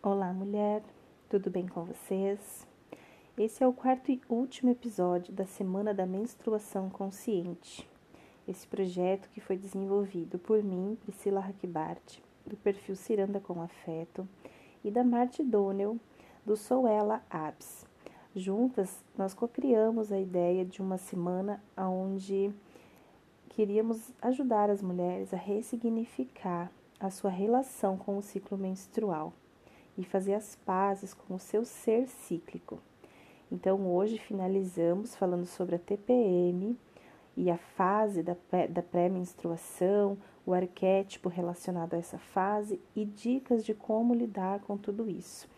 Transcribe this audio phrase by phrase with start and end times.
[0.00, 0.80] Olá, mulher,
[1.28, 2.64] tudo bem com vocês?
[3.36, 7.90] Esse é o quarto e último episódio da Semana da Menstruação Consciente.
[8.46, 14.26] Esse projeto que foi desenvolvido por mim, Priscila Hackbart, do perfil Ciranda com Afeto,
[14.84, 15.98] e da Marte Donnell,
[16.46, 17.84] do Sou Ela Abs.
[18.36, 22.54] Juntas, nós cocriamos a ideia de uma semana onde
[23.48, 26.70] queríamos ajudar as mulheres a ressignificar
[27.00, 29.32] a sua relação com o ciclo menstrual
[29.98, 32.78] e fazer as pazes com o seu ser cíclico.
[33.50, 36.78] Então, hoje finalizamos falando sobre a TPM
[37.36, 38.36] e a fase da,
[38.70, 40.16] da pré-menstruação,
[40.46, 45.48] o arquétipo relacionado a essa fase e dicas de como lidar com tudo isso.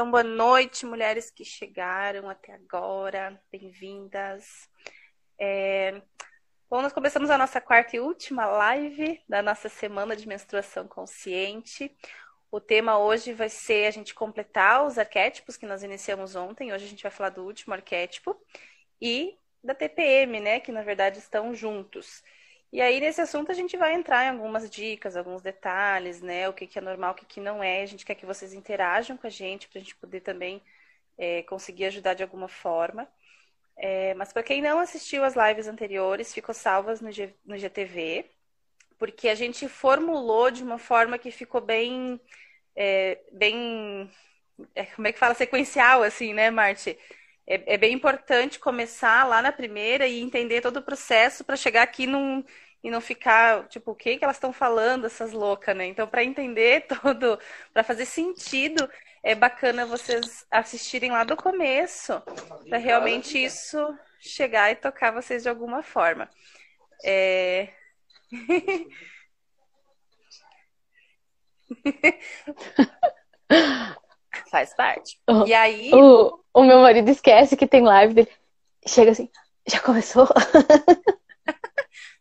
[0.00, 4.66] Então, boa noite, mulheres que chegaram até agora, bem-vindas.
[5.38, 6.00] É...
[6.70, 11.94] Bom, nós começamos a nossa quarta e última live da nossa semana de menstruação consciente.
[12.50, 16.72] O tema hoje vai ser a gente completar os arquétipos que nós iniciamos ontem.
[16.72, 18.34] Hoje a gente vai falar do último arquétipo
[19.02, 20.60] e da TPM, né?
[20.60, 22.24] Que na verdade estão juntos.
[22.72, 26.48] E aí, nesse assunto, a gente vai entrar em algumas dicas, alguns detalhes, né?
[26.48, 27.82] O que, que é normal, o que, que não é.
[27.82, 30.62] A gente quer que vocês interajam com a gente para a gente poder também
[31.18, 33.08] é, conseguir ajudar de alguma forma.
[33.76, 38.26] É, mas para quem não assistiu as lives anteriores, ficou salvas no, G, no GTV,
[38.98, 42.20] porque a gente formulou de uma forma que ficou bem.
[42.76, 44.10] É, bem.
[44.74, 45.34] É, como é que fala?
[45.34, 46.96] Sequencial, assim, né, Marte?
[47.50, 51.82] é, é, bem importante começar lá na primeira e entender todo o processo para chegar
[51.82, 52.44] aqui num,
[52.82, 55.86] e não ficar, tipo, o que, que elas estão falando, essas loucas, né?
[55.86, 57.38] Então, para entender todo,
[57.72, 58.88] para fazer sentido,
[59.22, 62.20] é bacana vocês assistirem lá do começo,
[62.68, 63.78] para realmente isso
[64.18, 66.28] chegar e tocar vocês de alguma forma.
[67.04, 67.68] É...
[74.50, 75.18] Faz parte.
[75.28, 75.90] Oh, e aí.
[75.94, 78.28] O, o meu marido esquece que tem live dele.
[78.86, 79.30] Chega assim,
[79.66, 80.26] já começou?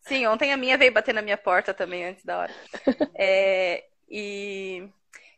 [0.02, 2.54] Sim, ontem a minha veio bater na minha porta também antes da hora.
[3.22, 4.90] É, e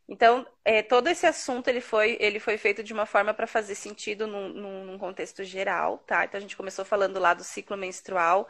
[0.07, 3.75] então é, todo esse assunto ele foi ele foi feito de uma forma para fazer
[3.75, 4.50] sentido num,
[4.84, 6.25] num, contexto geral, tá?
[6.25, 8.47] Então a gente começou falando lá do ciclo menstrual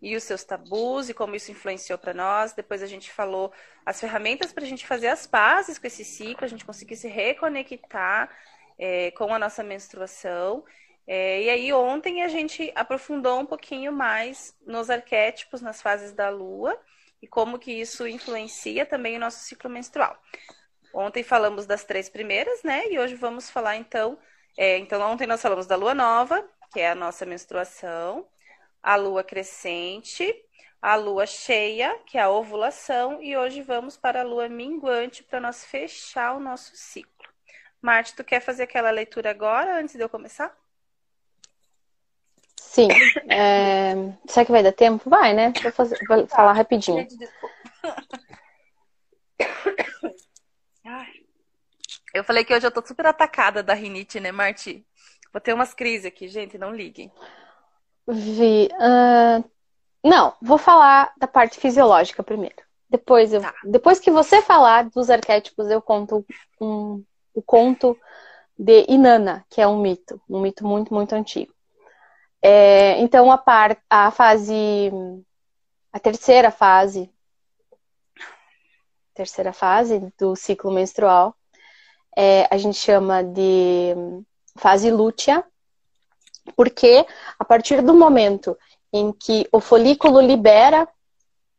[0.00, 2.52] e os seus tabus e como isso influenciou para nós.
[2.52, 3.52] Depois a gente falou
[3.84, 7.08] as ferramentas para a gente fazer as pazes com esse ciclo, a gente conseguir se
[7.08, 8.30] reconectar
[8.78, 10.64] é, com a nossa menstruação.
[11.06, 16.28] É, e aí ontem a gente aprofundou um pouquinho mais nos arquétipos, nas fases da
[16.28, 16.78] lua
[17.22, 20.20] e como que isso influencia também o nosso ciclo menstrual.
[20.92, 22.90] Ontem falamos das três primeiras, né?
[22.90, 24.18] E hoje vamos falar então.
[24.56, 28.26] É, então ontem nós falamos da lua nova, que é a nossa menstruação
[28.86, 30.32] a lua crescente,
[30.80, 35.40] a lua cheia, que é a ovulação, e hoje vamos para a lua minguante para
[35.40, 37.28] nós fechar o nosso ciclo.
[37.82, 40.56] Marte, tu quer fazer aquela leitura agora, antes de eu começar?
[42.76, 42.88] Sim.
[43.30, 43.94] É...
[44.26, 45.08] Será que vai dar tempo?
[45.08, 45.50] Vai, né?
[45.62, 45.98] Vou, fazer...
[46.06, 47.06] Vou falar rapidinho.
[52.12, 54.86] Eu falei que hoje eu tô super atacada da rinite, né, Marte?
[55.32, 57.10] Vou ter umas crises aqui, gente, não liguem.
[58.06, 58.68] Vi.
[58.74, 59.42] Uh,
[60.04, 62.56] não, vou falar da parte fisiológica primeiro.
[62.90, 63.54] Depois, eu, tá.
[63.64, 66.24] depois que você falar dos arquétipos, eu conto
[66.60, 67.02] um,
[67.34, 67.98] o conto
[68.58, 71.55] de Inanna, que é um mito, um mito muito, muito antigo.
[72.48, 74.92] É, então, a, par, a fase,
[75.92, 77.10] a terceira fase,
[79.12, 81.34] terceira fase do ciclo menstrual,
[82.16, 83.96] é, a gente chama de
[84.54, 85.44] fase lútea,
[86.54, 87.04] porque
[87.36, 88.56] a partir do momento
[88.92, 90.86] em que o folículo libera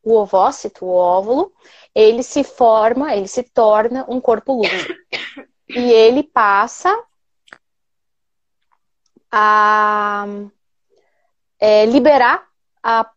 [0.01, 1.51] o ovócito, o óvulo,
[1.93, 4.95] ele se forma, ele se torna um corpo lúteo.
[5.67, 6.97] E ele passa
[9.29, 10.25] a
[11.59, 12.43] é, liberar
[12.81, 13.09] a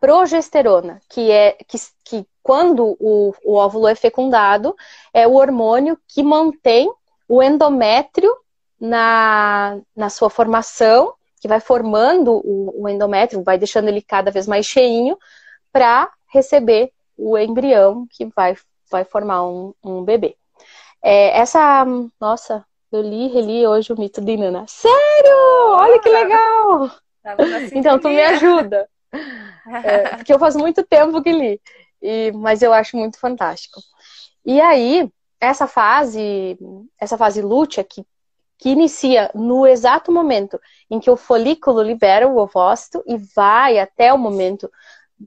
[0.00, 4.76] progesterona, que é que, que quando o, o óvulo é fecundado,
[5.12, 6.92] é o hormônio que mantém
[7.26, 8.36] o endométrio
[8.78, 14.46] na, na sua formação, que vai formando o, o endométrio, vai deixando ele cada vez
[14.46, 15.16] mais cheinho
[15.72, 18.56] para receber o embrião que vai,
[18.90, 20.36] vai formar um, um bebê.
[21.02, 21.86] É, essa,
[22.20, 24.64] nossa, eu li reli hoje o mito de Nana.
[24.68, 25.36] Sério?
[25.78, 26.90] Olha que legal!
[27.72, 28.88] Então, tu me ajuda.
[29.82, 31.60] É, porque eu faz muito tempo que li.
[32.02, 33.80] E, mas eu acho muito fantástico.
[34.44, 35.10] E aí,
[35.40, 36.58] essa fase,
[37.00, 38.04] essa fase lútea que,
[38.58, 40.60] que inicia no exato momento
[40.90, 44.70] em que o folículo libera o ovócito e vai até o momento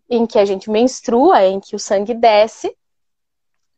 [0.10, 2.76] em que a gente menstrua, em que o sangue desce,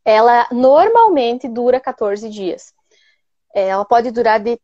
[0.04, 2.74] ela normalmente dura 14 dias.
[3.54, 4.60] É, ela pode durar de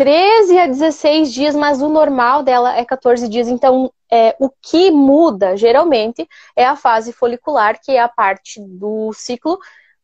[0.00, 3.48] 13 a 16 dias, mas o normal dela é 14 dias.
[3.48, 6.26] Então, é, o que muda, geralmente,
[6.56, 9.58] é a fase folicular, que é a parte do ciclo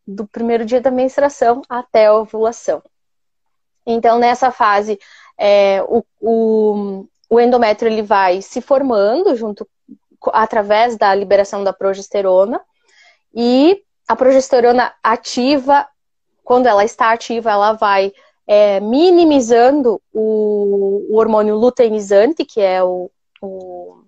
[0.07, 2.83] do primeiro dia da menstruação até a ovulação.
[3.87, 4.99] Então, nessa fase,
[5.39, 9.67] é, o, o, o, endométrio ele vai se formando junto
[10.27, 12.61] através da liberação da progesterona
[13.35, 15.89] e a progesterona ativa,
[16.45, 18.13] quando ela está ativa, ela vai
[18.47, 23.11] é, minimizando o, o, hormônio luteinizante, que é o,
[23.43, 24.05] o,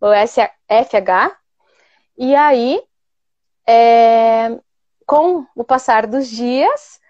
[0.00, 0.06] o
[0.68, 1.36] FH,
[2.16, 2.82] e aí,
[3.66, 4.58] é,
[5.06, 7.00] com o passar dos dias,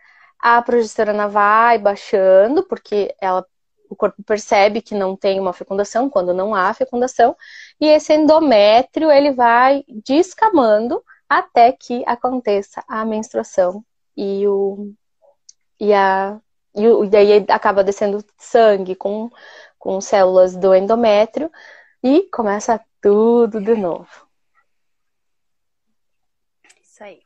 [0.41, 3.47] a progesterona vai baixando, porque ela,
[3.89, 7.37] o corpo percebe que não tem uma fecundação, quando não há fecundação,
[7.81, 13.85] e esse endométrio ele vai descamando até que aconteça a menstruação
[14.17, 14.93] e o
[15.81, 16.41] e a
[16.75, 19.31] e, o, e daí acaba descendo sangue com,
[19.79, 21.51] com células do endométrio
[22.03, 24.27] e começa tudo de novo.
[26.83, 27.23] Isso aí.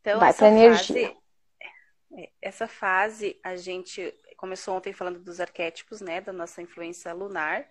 [0.00, 1.08] Então, Vai essa energia.
[1.08, 1.16] Fase,
[2.14, 7.66] é, essa fase a gente começou ontem falando dos arquétipos, né, da nossa influência lunar.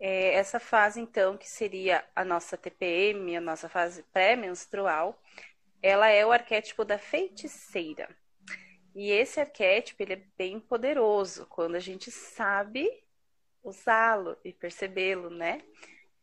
[0.00, 5.16] É, essa fase, então, que seria a nossa TPM, a nossa fase pré-menstrual,
[5.82, 8.08] ela é o arquétipo da feiticeira.
[8.94, 12.88] E esse arquétipo ele é bem poderoso quando a gente sabe
[13.62, 15.62] usá-lo e percebê-lo, né?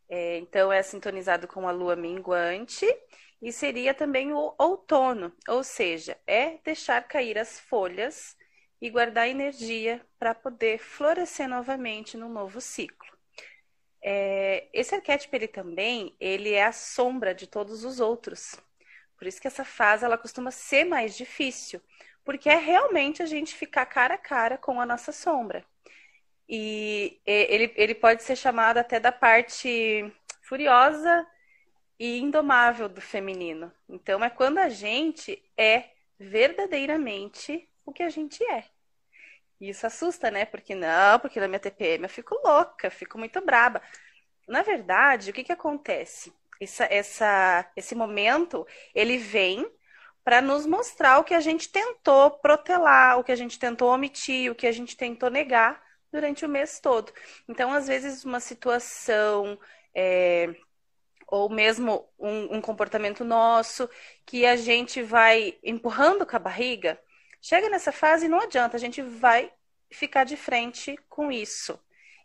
[0.07, 2.85] É, então é sintonizado com a lua minguante
[3.41, 8.35] e seria também o outono, ou seja, é deixar cair as folhas
[8.81, 13.09] e guardar energia para poder florescer novamente no novo ciclo.
[14.01, 18.55] É, esse arquétipo ele também ele é a sombra de todos os outros.
[19.19, 21.81] Por isso que essa fase ela costuma ser mais difícil,
[22.24, 25.66] porque é realmente a gente ficar cara a cara com a nossa sombra.
[26.48, 30.10] E ele, ele pode ser chamado até da parte
[30.42, 31.27] furiosa
[32.00, 33.71] e indomável do feminino.
[33.89, 38.63] Então é quando a gente é verdadeiramente o que a gente é.
[39.60, 40.45] E isso assusta, né?
[40.45, 43.81] Porque não, porque na minha TPM eu fico louca, fico muito braba.
[44.48, 46.33] Na verdade, o que, que acontece?
[46.59, 49.69] Essa, essa, esse momento, ele vem
[50.23, 54.51] para nos mostrar o que a gente tentou protelar, o que a gente tentou omitir,
[54.51, 57.11] o que a gente tentou negar durante o mês todo.
[57.47, 59.59] Então, às vezes, uma situação
[59.95, 60.53] é,
[61.27, 63.89] ou mesmo um, um, comportamento nosso
[64.25, 67.00] que a gente vai empurrando com a barriga,
[67.41, 69.51] chega nessa fase e não adianta, a gente vai
[69.91, 71.79] ficar de frente com isso.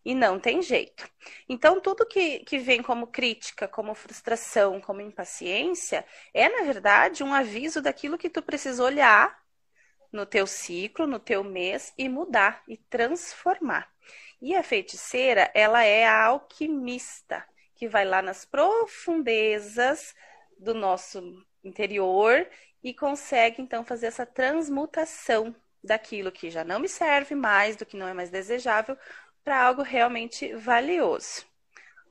[0.05, 1.09] E não tem jeito.
[1.49, 7.33] Então, tudo que, que vem como crítica, como frustração, como impaciência, é, na verdade, um
[7.33, 9.43] aviso daquilo que tu precisa olhar
[10.13, 13.91] no teu ciclo, no teu mês e mudar e transformar.
[14.41, 17.45] E a feiticeira, ela é a alquimista,
[17.75, 20.15] que vai lá nas profundezas
[20.59, 22.47] do nosso interior
[22.83, 27.97] e consegue então fazer essa transmutação daquilo que já não me serve mais, do que
[27.97, 28.97] não é mais desejável,
[29.45, 31.45] para algo realmente valioso.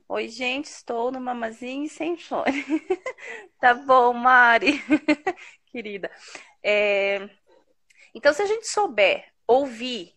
[0.08, 2.64] Oi, gente, estou no mamazinho sem fone.
[3.60, 4.80] tá bom, Mari,
[5.66, 6.12] querida.
[6.62, 7.28] É...
[8.14, 10.14] Então, se a gente souber ouvir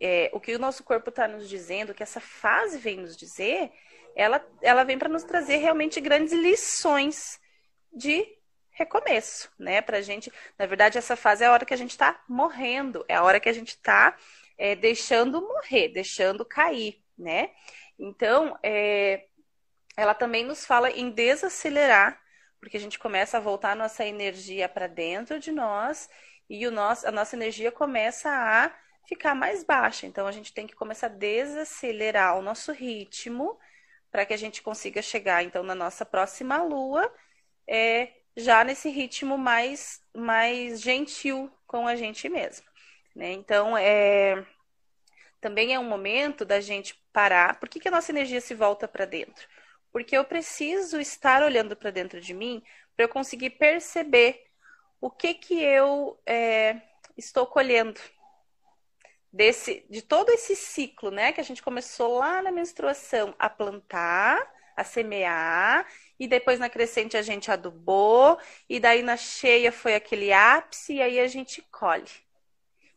[0.00, 3.16] é, o que o nosso corpo está nos dizendo, o que essa fase vem nos
[3.16, 3.70] dizer,
[4.16, 7.40] ela, ela vem para nos trazer realmente grandes lições
[7.92, 8.26] de
[8.70, 9.80] recomeço, né?
[9.80, 13.14] Pra gente, na verdade, essa fase é a hora que a gente está morrendo, é
[13.14, 14.16] a hora que a gente está
[14.58, 17.50] é, deixando morrer, deixando cair, né?
[17.98, 19.26] Então, é,
[19.96, 22.20] ela também nos fala em desacelerar,
[22.60, 26.08] porque a gente começa a voltar a nossa energia para dentro de nós
[26.48, 28.74] e o nosso, a nossa energia começa a
[29.06, 30.06] ficar mais baixa.
[30.06, 33.58] Então, a gente tem que começar a desacelerar o nosso ritmo
[34.10, 37.12] para que a gente consiga chegar, então, na nossa próxima lua,
[37.68, 42.73] é, já nesse ritmo mais, mais gentil com a gente mesmo.
[43.14, 43.32] Né?
[43.32, 44.44] Então, é,
[45.40, 47.60] também é um momento da gente parar.
[47.60, 49.46] Por que, que a nossa energia se volta para dentro?
[49.92, 52.62] Porque eu preciso estar olhando para dentro de mim
[52.96, 54.44] para eu conseguir perceber
[55.00, 56.80] o que que eu é,
[57.16, 58.00] estou colhendo
[59.32, 61.32] desse, de todo esse ciclo, né?
[61.32, 64.40] Que a gente começou lá na menstruação a plantar,
[64.76, 65.86] a semear,
[66.18, 71.02] e depois na crescente a gente adubou, e daí na cheia foi aquele ápice, e
[71.02, 72.23] aí a gente colhe.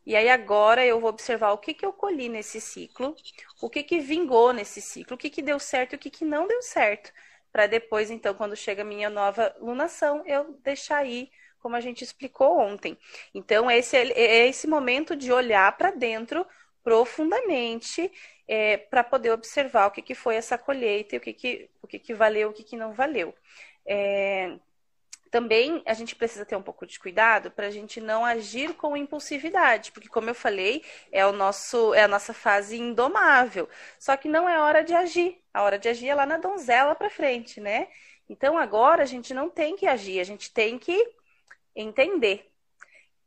[0.08, 3.14] E aí agora eu vou observar o que, que eu colhi nesse ciclo,
[3.62, 6.24] o que, que vingou nesse ciclo, o que, que deu certo e o que, que
[6.24, 7.12] não deu certo.
[7.52, 12.06] Para depois, então, quando chega a minha nova lunação, eu deixar aí como a gente
[12.06, 12.98] explicou ontem.
[13.36, 16.48] Então, esse é, é esse momento de olhar para dentro
[16.82, 18.10] profundamente
[18.48, 21.88] é, para poder observar o que, que foi essa colheita e o que, que, o
[21.88, 23.36] que, que valeu, o que, que não valeu.
[23.86, 24.58] É,
[25.32, 28.98] também a gente precisa ter um pouco de cuidado para a gente não agir com
[28.98, 33.70] impulsividade, porque como eu falei, é o nosso é a nossa fase indomável.
[34.00, 35.42] Só que não é hora de agir.
[35.54, 37.88] A hora de agir é lá na donzela para frente, né?
[38.30, 40.96] Então agora a gente não tem que agir, a gente tem que
[41.76, 42.52] entender.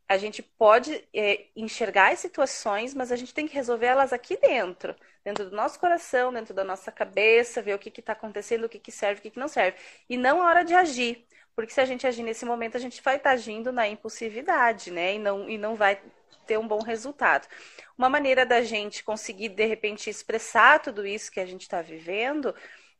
[0.07, 4.35] A gente pode é, enxergar as situações, mas a gente tem que resolver elas aqui
[4.35, 4.93] dentro,
[5.23, 8.77] dentro do nosso coração, dentro da nossa cabeça, ver o que está acontecendo, o que,
[8.77, 9.77] que serve, o que, que não serve.
[10.09, 11.25] E não a hora de agir.
[11.61, 14.89] Porque se a gente agir nesse momento, a gente vai estar tá agindo na impulsividade,
[14.89, 15.13] né?
[15.13, 16.01] E não, e não vai
[16.47, 17.47] ter um bom resultado.
[17.95, 22.55] Uma maneira da gente conseguir, de repente, expressar tudo isso que a gente está vivendo,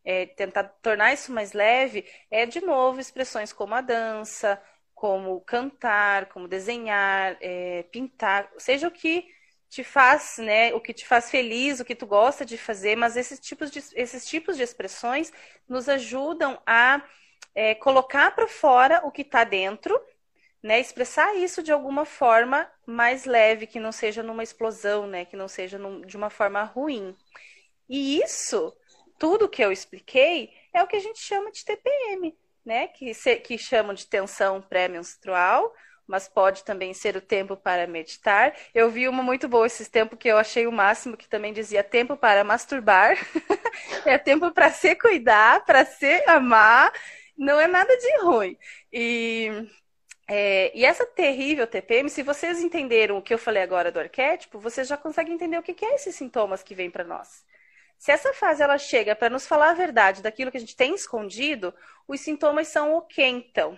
[0.05, 4.61] é, tentar tornar isso mais leve, é, de novo, expressões como a dança,
[4.93, 9.25] como cantar, como desenhar, é, pintar, seja o que
[9.69, 13.17] te faz, né, o que te faz feliz, o que tu gosta de fazer, mas
[13.17, 15.33] esses tipos de, esses tipos de expressões
[15.67, 17.01] nos ajudam a
[17.53, 19.99] é, colocar para fora o que está dentro,
[20.63, 25.35] né, expressar isso de alguma forma mais leve, que não seja numa explosão, né, que
[25.35, 27.15] não seja num, de uma forma ruim.
[27.89, 28.73] E isso,
[29.17, 33.35] tudo que eu expliquei, é o que a gente chama de TPM, né, que, se,
[33.37, 35.73] que chamam de tensão pré-menstrual,
[36.07, 38.53] mas pode também ser o tempo para meditar.
[38.73, 41.83] Eu vi uma muito boa esses tempos que eu achei o máximo, que também dizia
[41.83, 43.17] tempo para masturbar,
[44.05, 46.91] é tempo para se cuidar, para se amar,
[47.41, 48.55] não é nada de ruim.
[48.93, 49.67] E,
[50.27, 54.59] é, e essa terrível TPM, se vocês entenderam o que eu falei agora do arquétipo,
[54.59, 57.43] vocês já conseguem entender o que, que é esses sintomas que vêm para nós.
[57.97, 60.93] Se essa fase ela chega para nos falar a verdade daquilo que a gente tem
[60.93, 61.73] escondido,
[62.07, 63.77] os sintomas são o que então?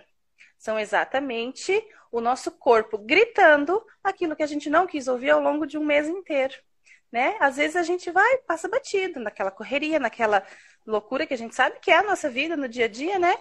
[0.58, 5.66] São exatamente o nosso corpo gritando aquilo que a gente não quis ouvir ao longo
[5.66, 6.54] de um mês inteiro.
[7.10, 7.36] Né?
[7.40, 10.44] Às vezes a gente vai, passa batido naquela correria, naquela
[10.86, 13.36] loucura que a gente sabe que é a nossa vida no dia a dia, né?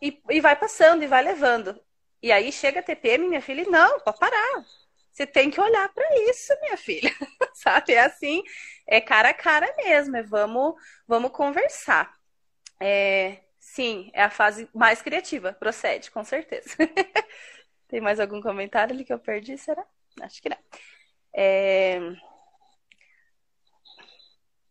[0.00, 1.80] E, e vai passando e vai levando.
[2.22, 4.64] E aí chega a TPM, minha filha, e não, pode parar.
[5.12, 7.10] Você tem que olhar para isso, minha filha.
[7.54, 7.92] Sabe?
[7.94, 8.42] É assim,
[8.86, 10.16] é cara a cara mesmo.
[10.16, 10.74] É vamos,
[11.06, 12.16] vamos conversar.
[12.80, 15.52] É, sim, é a fase mais criativa.
[15.52, 16.76] Procede, com certeza.
[17.88, 19.58] tem mais algum comentário ali que eu perdi?
[19.58, 19.84] Será?
[20.22, 20.58] Acho que não.
[21.34, 21.98] É...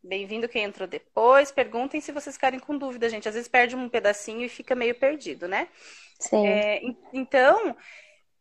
[0.08, 1.52] Bem-vindo quem entrou depois.
[1.52, 3.28] Perguntem se vocês ficarem com dúvida, gente.
[3.28, 5.68] Às vezes perde um pedacinho e fica meio perdido, né?
[6.18, 6.48] Sim.
[6.48, 7.76] É, então,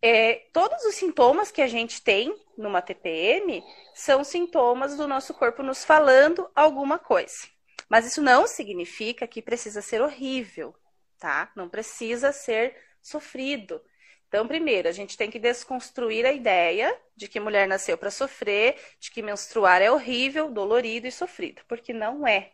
[0.00, 5.62] é, todos os sintomas que a gente tem numa TPM são sintomas do nosso corpo
[5.62, 7.48] nos falando alguma coisa.
[7.88, 10.72] Mas isso não significa que precisa ser horrível,
[11.18, 11.50] tá?
[11.56, 13.80] Não precisa ser sofrido.
[14.28, 18.76] Então, primeiro, a gente tem que desconstruir a ideia de que mulher nasceu para sofrer,
[18.98, 22.52] de que menstruar é horrível, dolorido e sofrido, porque não é.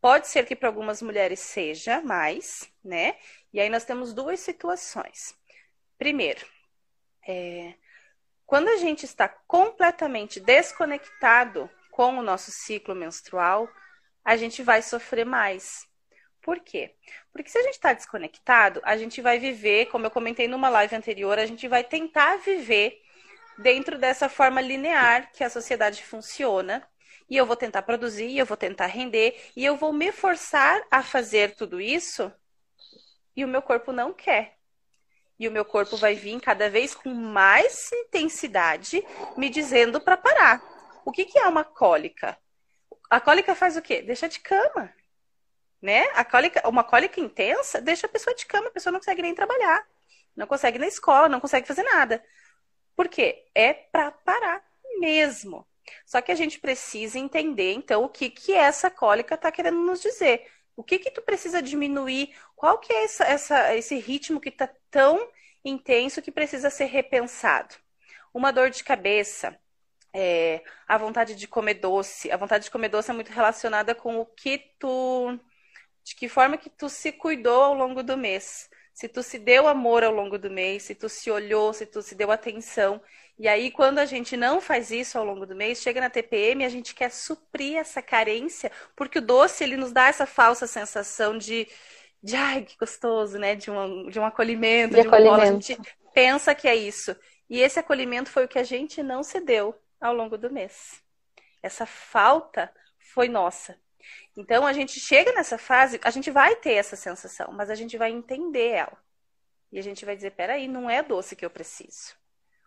[0.00, 3.16] Pode ser que para algumas mulheres seja mais, né?
[3.52, 5.34] E aí nós temos duas situações.
[5.98, 6.46] Primeiro,
[7.26, 7.74] é,
[8.46, 13.68] quando a gente está completamente desconectado com o nosso ciclo menstrual,
[14.24, 15.88] a gente vai sofrer mais.
[16.44, 16.94] Por quê?
[17.32, 20.94] Porque se a gente está desconectado, a gente vai viver, como eu comentei numa live
[20.94, 23.00] anterior, a gente vai tentar viver
[23.58, 26.86] dentro dessa forma linear que a sociedade funciona.
[27.30, 31.02] E eu vou tentar produzir, eu vou tentar render, e eu vou me forçar a
[31.02, 32.30] fazer tudo isso,
[33.34, 34.58] e o meu corpo não quer
[35.38, 39.04] e o meu corpo vai vir cada vez com mais intensidade
[39.36, 40.62] me dizendo para parar.
[41.04, 42.38] O que, que é uma cólica?
[43.10, 44.00] A cólica faz o quê?
[44.00, 44.92] Deixa de cama.
[45.84, 46.04] Né?
[46.14, 49.34] A cólica, uma cólica intensa deixa a pessoa de cama, a pessoa não consegue nem
[49.34, 49.86] trabalhar,
[50.34, 52.24] não consegue ir na escola, não consegue fazer nada.
[52.96, 53.44] Por quê?
[53.54, 54.64] É para parar
[54.98, 55.66] mesmo.
[56.06, 60.00] Só que a gente precisa entender, então, o que, que essa cólica está querendo nos
[60.00, 60.50] dizer.
[60.74, 62.34] O que que tu precisa diminuir?
[62.56, 65.28] Qual que é essa, essa, esse ritmo que está tão
[65.62, 67.74] intenso que precisa ser repensado?
[68.32, 69.54] Uma dor de cabeça,
[70.14, 72.30] é, a vontade de comer doce.
[72.32, 75.38] A vontade de comer doce é muito relacionada com o que tu.
[76.04, 78.68] De que forma que tu se cuidou ao longo do mês.
[78.92, 82.00] Se tu se deu amor ao longo do mês, se tu se olhou, se tu
[82.02, 83.02] se deu atenção.
[83.36, 86.64] E aí, quando a gente não faz isso ao longo do mês, chega na TPM,
[86.64, 91.36] a gente quer suprir essa carência, porque o doce ele nos dá essa falsa sensação
[91.36, 91.66] de,
[92.22, 93.56] de ai, que gostoso, né?
[93.56, 95.40] De um, de um acolhimento, de, de acolhimento.
[95.40, 95.78] Um a gente
[96.12, 97.16] pensa que é isso.
[97.50, 101.02] E esse acolhimento foi o que a gente não se deu ao longo do mês.
[101.62, 103.76] Essa falta foi nossa.
[104.36, 107.96] Então a gente chega nessa fase, a gente vai ter essa sensação, mas a gente
[107.96, 108.98] vai entender ela.
[109.72, 112.14] E a gente vai dizer: peraí, não é doce que eu preciso.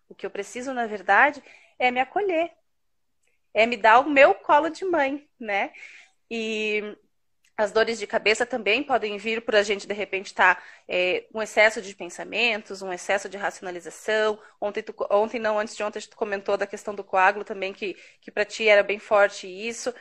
[0.10, 1.44] O que eu preciso, na verdade,
[1.79, 2.51] é me acolher,
[3.53, 5.72] é me dar o meu colo de mãe, né?
[6.29, 6.98] E
[7.58, 11.25] as dores de cabeça também podem vir por a gente, de repente, estar tá, é,
[11.34, 14.39] um excesso de pensamentos, um excesso de racionalização.
[14.62, 17.96] Ontem, tu, ontem não, antes de ontem, tu comentou da questão do coágulo também, que,
[18.22, 19.94] que para ti era bem forte isso.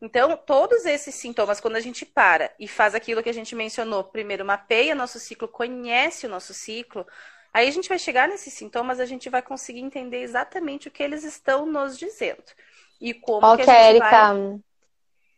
[0.00, 4.04] Então, todos esses sintomas, quando a gente para e faz aquilo que a gente mencionou,
[4.04, 7.06] primeiro mapeia nosso ciclo, conhece o nosso ciclo,
[7.52, 11.02] aí a gente vai chegar nesses sintomas, a gente vai conseguir entender exatamente o que
[11.02, 12.44] eles estão nos dizendo.
[13.00, 14.60] E como Ó, que a gente vai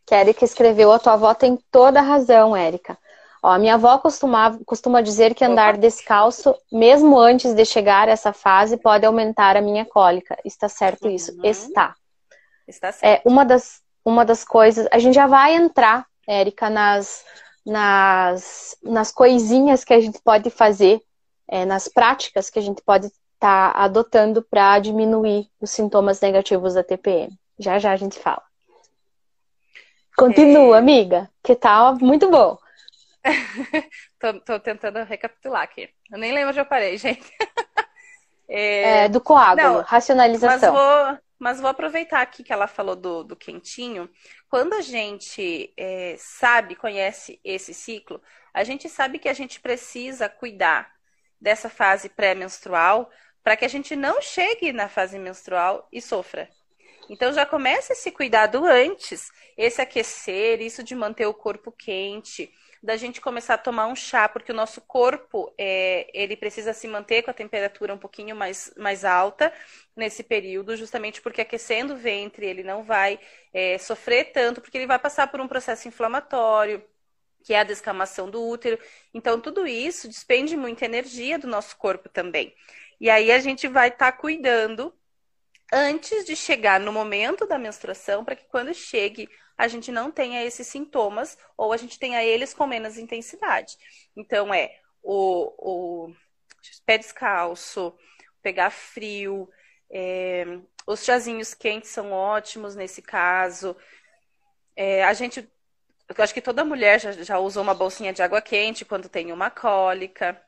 [0.07, 2.97] que a Erika escreveu, a tua avó tem toda a razão, Érica.
[3.43, 5.81] Ó, a minha avó costumava, costuma dizer que andar Opa.
[5.81, 10.37] descalço, mesmo antes de chegar a essa fase, pode aumentar a minha cólica.
[10.45, 11.33] Está certo isso?
[11.33, 11.43] Uhum.
[11.43, 11.93] Está.
[12.65, 13.25] Está certo.
[13.25, 14.87] É, uma, das, uma das coisas.
[14.89, 17.25] A gente já vai entrar, Érica, nas,
[17.65, 21.01] nas, nas coisinhas que a gente pode fazer,
[21.45, 26.75] é, nas práticas que a gente pode estar tá adotando para diminuir os sintomas negativos
[26.75, 27.37] da TPM.
[27.59, 28.41] Já já a gente fala.
[30.15, 30.79] Continua, é...
[30.79, 32.57] amiga, que tá muito bom.
[34.21, 35.89] tô, tô, tentando recapitular aqui.
[36.09, 37.29] Eu nem lembro onde eu parei, gente.
[38.47, 39.03] é...
[39.03, 39.09] é...
[39.09, 40.73] do coágulo, Não, racionalização.
[40.73, 44.09] Mas vou, mas vou aproveitar aqui que ela falou do, do quentinho.
[44.49, 48.21] Quando a gente é, sabe, conhece esse ciclo,
[48.53, 50.91] a gente sabe que a gente precisa cuidar
[51.39, 53.09] dessa fase pré-menstrual
[53.43, 56.49] para que a gente não chegue na fase menstrual e sofra.
[57.09, 62.95] Então já começa esse cuidado antes, esse aquecer, isso de manter o corpo quente, da
[62.95, 67.23] gente começar a tomar um chá, porque o nosso corpo é, ele precisa se manter
[67.23, 69.51] com a temperatura um pouquinho mais, mais alta
[69.95, 73.19] nesse período, justamente porque aquecendo o ventre ele não vai
[73.53, 76.83] é, sofrer tanto, porque ele vai passar por um processo inflamatório,
[77.43, 78.79] que é a descamação do útero.
[79.13, 82.53] Então, tudo isso despende muita energia do nosso corpo também.
[82.99, 84.93] E aí a gente vai estar tá cuidando
[85.71, 90.43] antes de chegar no momento da menstruação, para que quando chegue a gente não tenha
[90.43, 93.77] esses sintomas ou a gente tenha eles com menos intensidade.
[94.15, 96.15] Então é o, o
[96.85, 97.97] pé descalço,
[98.41, 99.49] pegar frio,
[99.89, 103.75] é, os chazinhos quentes são ótimos nesse caso.
[104.75, 105.49] É, a gente,
[106.07, 109.31] eu acho que toda mulher já, já usou uma bolsinha de água quente quando tem
[109.31, 110.39] uma cólica.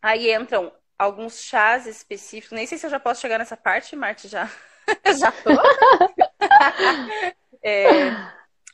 [0.00, 2.56] Aí entram alguns chás específicos.
[2.56, 4.48] Nem sei se eu já posso chegar nessa parte, Marte, já.
[5.18, 5.50] já tô.
[7.62, 8.10] é,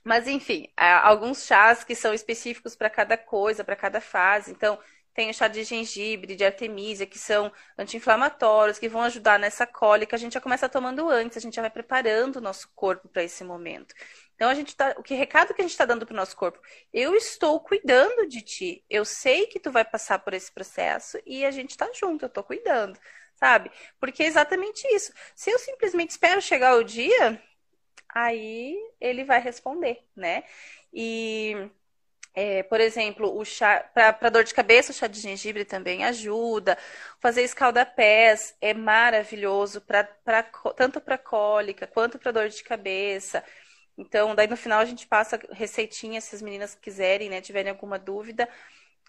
[0.04, 4.50] mas, enfim, alguns chás que são específicos para cada coisa, para cada fase.
[4.50, 4.78] Então,
[5.12, 10.16] tem o chá de gengibre, de artemisia, que são anti-inflamatórios, que vão ajudar nessa cólica.
[10.16, 13.22] A gente já começa tomando antes, a gente já vai preparando o nosso corpo para
[13.24, 13.94] esse momento.
[14.34, 16.36] Então a gente tá, o que recado que a gente está dando para o nosso
[16.36, 16.58] corpo?
[16.92, 18.84] Eu estou cuidando de ti.
[18.88, 22.24] Eu sei que tu vai passar por esse processo e a gente está junto.
[22.24, 22.98] Eu estou cuidando,
[23.34, 23.70] sabe?
[23.98, 25.12] Porque é exatamente isso.
[25.34, 27.42] Se eu simplesmente espero chegar o dia,
[28.14, 30.44] aí ele vai responder, né?
[30.92, 31.70] E
[32.34, 36.78] é, por exemplo, o chá para dor de cabeça, o chá de gengibre também ajuda.
[37.20, 40.42] Fazer escalda-pés é maravilhoso pra, pra,
[40.76, 43.44] tanto para cólica quanto para dor de cabeça.
[43.98, 47.98] Então, daí no final a gente passa receitinha se as meninas quiserem, né, tiverem alguma
[47.98, 48.48] dúvida.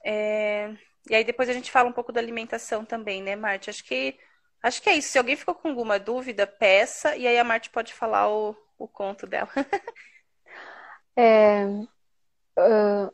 [0.03, 0.73] É...
[1.09, 3.69] E aí depois a gente fala um pouco da alimentação também, né, Marte?
[3.69, 4.17] Acho que
[4.63, 5.09] acho que é isso.
[5.09, 8.87] Se alguém ficou com alguma dúvida, peça e aí a Marte pode falar o, o
[8.87, 9.49] conto dela.
[11.15, 13.13] é, uh,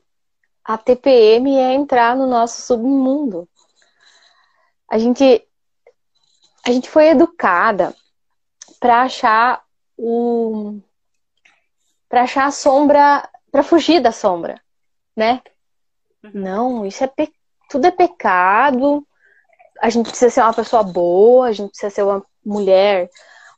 [0.64, 3.48] a TPM é entrar no nosso submundo.
[4.90, 5.44] A gente
[6.66, 7.96] a gente foi educada
[8.80, 9.64] para achar
[9.98, 10.80] o
[12.10, 14.62] para achar a sombra, para fugir da sombra,
[15.16, 15.42] né?
[16.24, 16.32] Uhum.
[16.34, 17.34] Não, isso é pe...
[17.70, 19.06] tudo é pecado.
[19.82, 23.10] A gente precisa ser uma pessoa boa, a gente precisa ser uma mulher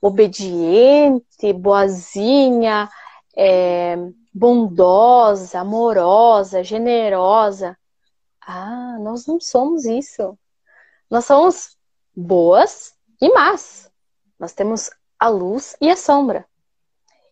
[0.01, 2.89] obediente, boazinha,
[3.35, 3.95] é,
[4.33, 7.77] bondosa, amorosa, generosa.
[8.41, 10.37] Ah, nós não somos isso.
[11.09, 11.77] Nós somos
[12.15, 13.91] boas e más.
[14.39, 16.45] Nós temos a luz e a sombra.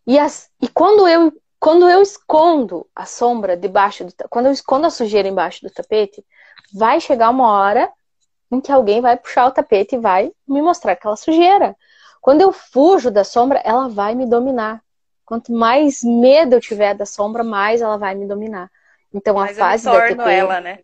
[0.06, 4.88] E, as, e quando, eu, quando eu escondo a sombra debaixo do quando eu escondo
[4.88, 6.26] a sujeira embaixo do tapete,
[6.74, 7.92] vai chegar uma hora
[8.52, 11.76] em que alguém vai puxar o tapete e vai me mostrar aquela sujeira.
[12.28, 14.84] Quando eu fujo da sombra, ela vai me dominar.
[15.26, 18.70] Quanto mais medo eu tiver da sombra, mais ela vai me dominar.
[19.14, 20.80] Então mais a fase eu me torno da TPM, ela, né?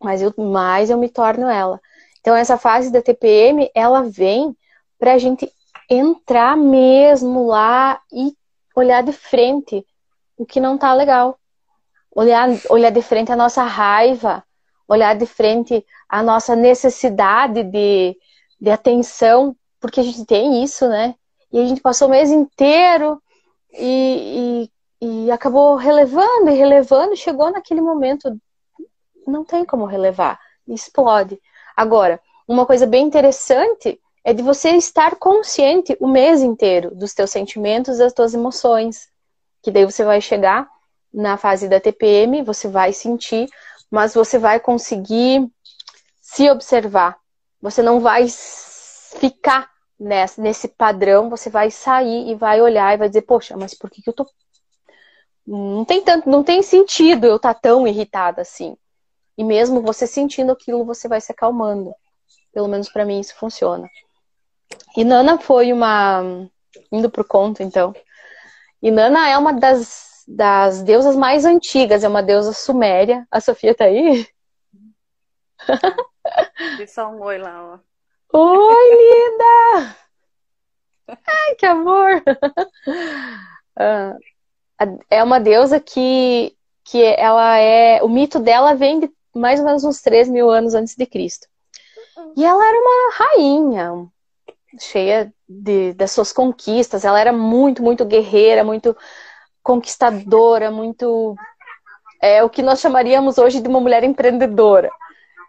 [0.00, 1.78] Mas eu, mais eu me torno ela.
[2.22, 4.56] Então essa fase da TPM, ela vem
[4.98, 5.52] para a gente
[5.90, 8.34] entrar mesmo lá e
[8.74, 9.86] olhar de frente
[10.38, 11.38] o que não tá legal.
[12.10, 14.42] Olhar, olhar de frente a nossa raiva,
[14.88, 18.16] olhar de frente a nossa necessidade de,
[18.58, 21.14] de atenção, porque a gente tem isso, né?
[21.52, 23.20] E a gente passou o mês inteiro
[23.72, 24.68] e,
[25.00, 28.36] e, e acabou relevando e relevando, chegou naquele momento,
[29.26, 31.40] não tem como relevar, explode.
[31.76, 37.30] Agora, uma coisa bem interessante é de você estar consciente o mês inteiro dos teus
[37.30, 39.08] sentimentos, das tuas emoções,
[39.62, 40.68] que daí você vai chegar
[41.12, 43.48] na fase da TPM, você vai sentir
[43.90, 45.48] mas você vai conseguir
[46.20, 47.16] se observar.
[47.60, 48.26] Você não vai
[49.16, 53.74] ficar nesse, nesse padrão, você vai sair e vai olhar e vai dizer, poxa, mas
[53.74, 54.26] por que, que eu tô.
[55.46, 58.76] Não tem tanto, não tem sentido eu estar tá tão irritada assim.
[59.38, 61.94] E mesmo você sentindo aquilo, você vai se acalmando.
[62.52, 63.88] Pelo menos para mim isso funciona.
[64.96, 66.22] E Nana foi uma.
[66.90, 67.94] Indo pro conto, então.
[68.82, 73.26] E Nana é uma das das deusas mais antigas, é uma deusa suméria.
[73.30, 74.26] A Sofia tá aí?
[76.76, 77.78] Dê só um oi lá, ó.
[78.32, 79.96] Oi, linda!
[81.08, 82.22] Ai, que amor!
[83.78, 84.16] Ah,
[85.10, 88.02] é uma deusa que, que ela é.
[88.02, 91.46] O mito dela vem de mais ou menos uns 3 mil anos antes de Cristo.
[92.36, 94.08] E ela era uma rainha,
[94.80, 97.04] cheia de, das suas conquistas.
[97.04, 98.96] Ela era muito, muito guerreira, muito
[99.62, 101.34] conquistadora, muito.
[102.20, 104.90] É o que nós chamaríamos hoje de uma mulher empreendedora.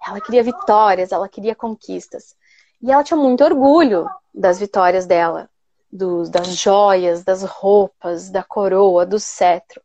[0.06, 2.37] Ela queria vitórias, ela queria conquistas.
[2.82, 5.50] E ela tinha muito orgulho das vitórias dela,
[5.92, 9.82] dos, das joias, das roupas, da coroa, do cetro.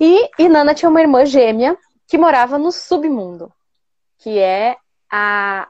[0.00, 1.76] E Inanna tinha uma irmã gêmea
[2.06, 3.52] que morava no submundo,
[4.18, 4.76] que é
[5.10, 5.68] a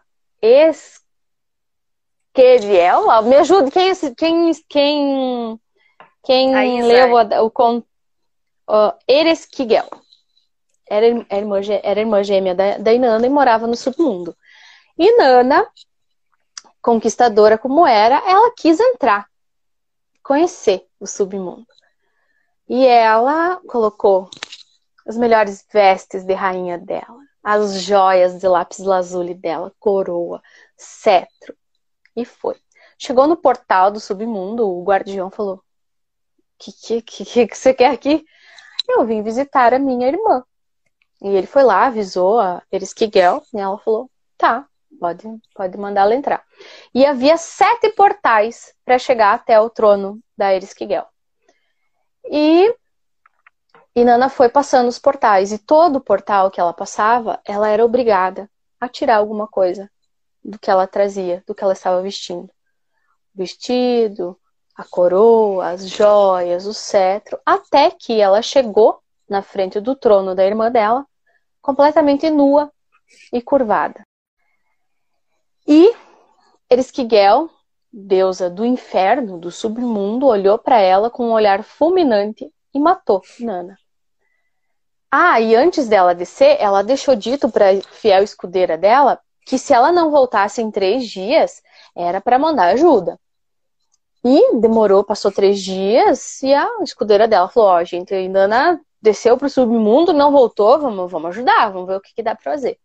[2.34, 3.22] Esqueriel.
[3.22, 5.60] Me ajude, quem, quem, quem
[6.28, 7.86] quem leu o, o conto
[8.68, 9.30] uh, era,
[10.86, 14.36] era, irmã, era irmã gêmea da, da Inanna e morava no submundo.
[14.98, 15.66] E Nana,
[16.82, 19.28] conquistadora como era, ela quis entrar,
[20.22, 21.66] conhecer o submundo.
[22.68, 24.30] E ela colocou
[25.06, 30.42] as melhores vestes de rainha dela, as joias de lápis lazuli dela, coroa,
[30.76, 31.56] cetro,
[32.14, 32.56] e foi.
[32.98, 35.62] Chegou no portal do submundo, o guardião falou:
[36.58, 38.24] que, que, que, que você quer aqui?
[38.88, 40.44] Eu vim visitar a minha irmã.
[41.22, 44.67] E ele foi lá, avisou a Eriskigel, e ela falou: tá,
[44.98, 46.44] pode, pode mandar ela entrar.
[46.94, 51.06] E havia sete portais para chegar até o trono da Eriskigel.
[52.24, 52.74] E,
[53.94, 58.50] e Nana foi passando os portais, e todo portal que ela passava, ela era obrigada
[58.80, 59.90] a tirar alguma coisa
[60.44, 62.50] do que ela trazia, do que ela estava vestindo.
[63.34, 64.38] Vestido,
[64.76, 70.44] a coroa, as joias, o cetro, até que ela chegou na frente do trono da
[70.44, 71.06] irmã dela,
[71.60, 72.72] completamente nua
[73.32, 74.07] e curvada.
[75.70, 75.94] E
[76.70, 77.50] Ereskigel,
[77.92, 83.76] deusa do inferno, do submundo, olhou para ela com um olhar fulminante e matou Nana.
[85.10, 89.92] Ah, e antes dela descer, ela deixou dito para fiel escudeira dela que se ela
[89.92, 91.62] não voltasse em três dias,
[91.94, 93.20] era para mandar ajuda.
[94.24, 98.80] E demorou, passou três dias, e a escudeira dela falou: Ó, oh, gente, a Indana
[99.02, 102.52] desceu pro submundo, não voltou, vamos, vamos ajudar, vamos ver o que, que dá pra
[102.52, 102.78] fazer.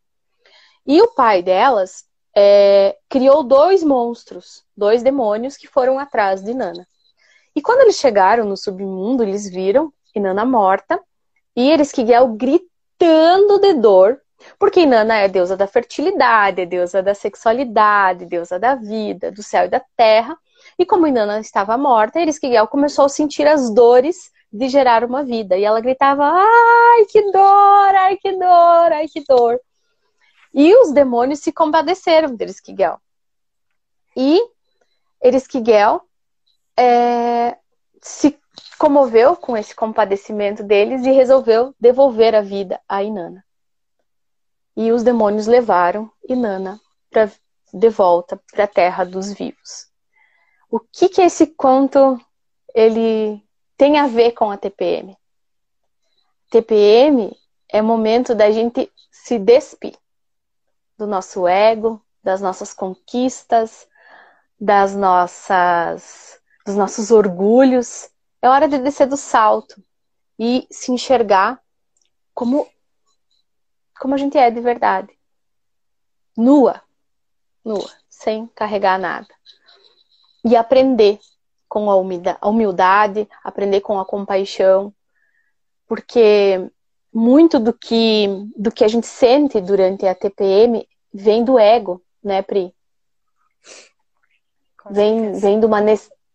[0.85, 6.87] E o pai delas é, criou dois monstros, dois demônios que foram atrás de Nana.
[7.55, 10.99] E quando eles chegaram no submundo, eles viram Inanna morta
[11.55, 14.19] e Ereskigel gritando de dor,
[14.57, 19.65] porque Inanna é deusa da fertilidade, é deusa da sexualidade, deusa da vida, do céu
[19.65, 20.35] e da terra.
[20.77, 25.55] E como Inanna estava morta, Ereskkigal começou a sentir as dores de gerar uma vida.
[25.57, 27.95] E ela gritava: Ai, que dor!
[27.95, 28.91] Ai, que dor!
[28.91, 29.59] Ai, que dor!
[30.53, 33.01] E os demônios se compadeceram de Ereskkigal.
[34.15, 34.39] E
[35.21, 36.05] Ereskkigal
[36.77, 37.57] é,
[38.01, 38.37] se
[38.77, 43.43] comoveu com esse compadecimento deles e resolveu devolver a vida a Inanna.
[44.75, 47.31] E os demônios levaram Inanna pra,
[47.73, 49.87] de volta para a terra dos vivos.
[50.69, 52.19] o que que esse conto
[52.75, 53.41] ele
[53.77, 55.15] tem a ver com a TPM?
[56.51, 57.35] TPM
[57.69, 59.95] é momento da gente se despir
[61.03, 63.87] do nosso ego, das nossas conquistas,
[64.59, 68.09] das nossas dos nossos orgulhos.
[68.41, 69.83] É hora de descer do salto
[70.39, 71.61] e se enxergar
[72.33, 72.65] como
[73.99, 75.13] como a gente é de verdade.
[76.35, 76.81] Nua.
[77.63, 79.27] Nua, sem carregar nada.
[80.43, 81.19] E aprender
[81.67, 84.93] com a humildade, aprender com a compaixão,
[85.87, 86.69] porque
[87.13, 92.41] muito do que do que a gente sente durante a TPM vem do ego, né,
[92.41, 92.73] Pri?
[94.89, 95.79] Vem, vem de uma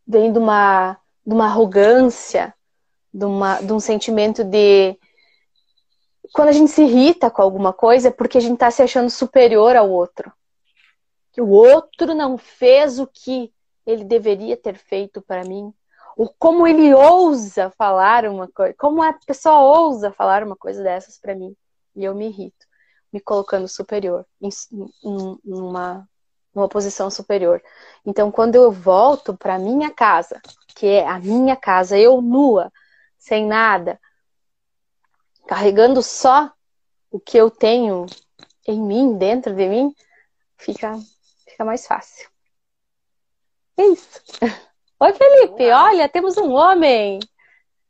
[0.06, 2.54] vem de uma de uma arrogância,
[3.12, 4.98] de, uma, de um sentimento de
[6.32, 9.10] quando a gente se irrita com alguma coisa é porque a gente está se achando
[9.10, 10.32] superior ao outro.
[11.32, 13.52] Que o outro não fez o que
[13.86, 15.72] ele deveria ter feito para mim.
[16.16, 21.18] Ou como ele ousa falar uma coisa, como a pessoa ousa falar uma coisa dessas
[21.18, 21.54] para mim.
[21.94, 22.66] E eu me irrito,
[23.12, 24.48] me colocando superior, em,
[25.04, 26.08] em, numa,
[26.54, 27.62] numa posição superior.
[28.04, 30.40] Então, quando eu volto para minha casa,
[30.74, 32.72] que é a minha casa, eu nua,
[33.18, 34.00] sem nada,
[35.46, 36.52] carregando só
[37.10, 38.06] o que eu tenho
[38.66, 39.94] em mim, dentro de mim,
[40.56, 40.98] fica,
[41.46, 42.28] fica mais fácil.
[43.76, 44.20] É isso.
[45.00, 47.20] Oi, Felipe, olha, temos um homem.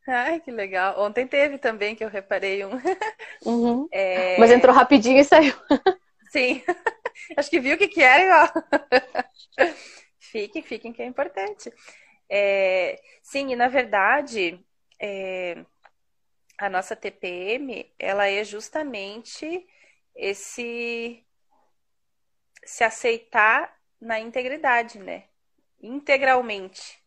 [0.08, 1.00] Ai, que legal.
[1.00, 2.72] Ontem teve também que eu reparei um.
[3.44, 3.88] Uhum.
[3.92, 4.38] É...
[4.38, 5.54] Mas entrou rapidinho e saiu.
[6.30, 6.62] Sim.
[7.36, 8.48] Acho que viu o que, que era igual.
[10.18, 11.72] fiquem, fiquem, que é importante.
[12.28, 13.00] É...
[13.22, 14.64] Sim, e na verdade,
[15.00, 15.64] é...
[16.58, 19.66] a nossa TPM, ela é justamente
[20.14, 21.24] esse
[22.64, 25.24] se aceitar na integridade, né?
[25.80, 26.98] integralmente.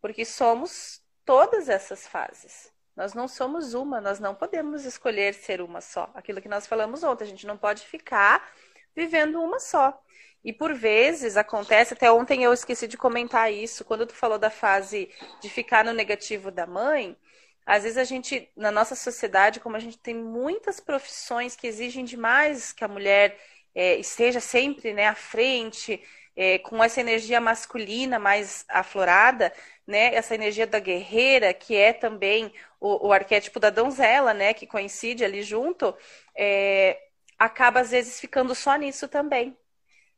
[0.00, 2.72] Porque somos todas essas fases.
[2.96, 6.10] Nós não somos uma, nós não podemos escolher ser uma só.
[6.14, 8.52] Aquilo que nós falamos ontem, a gente não pode ficar
[8.94, 9.98] vivendo uma só.
[10.44, 14.50] E por vezes acontece, até ontem eu esqueci de comentar isso, quando tu falou da
[14.50, 15.08] fase
[15.40, 17.16] de ficar no negativo da mãe,
[17.64, 22.04] às vezes a gente, na nossa sociedade, como a gente tem muitas profissões que exigem
[22.04, 23.38] demais que a mulher
[23.74, 26.02] é, esteja sempre né, à frente,
[26.36, 29.52] é, com essa energia masculina mais aflorada,
[29.86, 30.14] né?
[30.14, 34.54] Essa energia da guerreira, que é também o, o arquétipo da donzela, né?
[34.54, 35.94] Que coincide ali junto,
[36.36, 36.98] é,
[37.38, 39.56] acaba às vezes ficando só nisso também.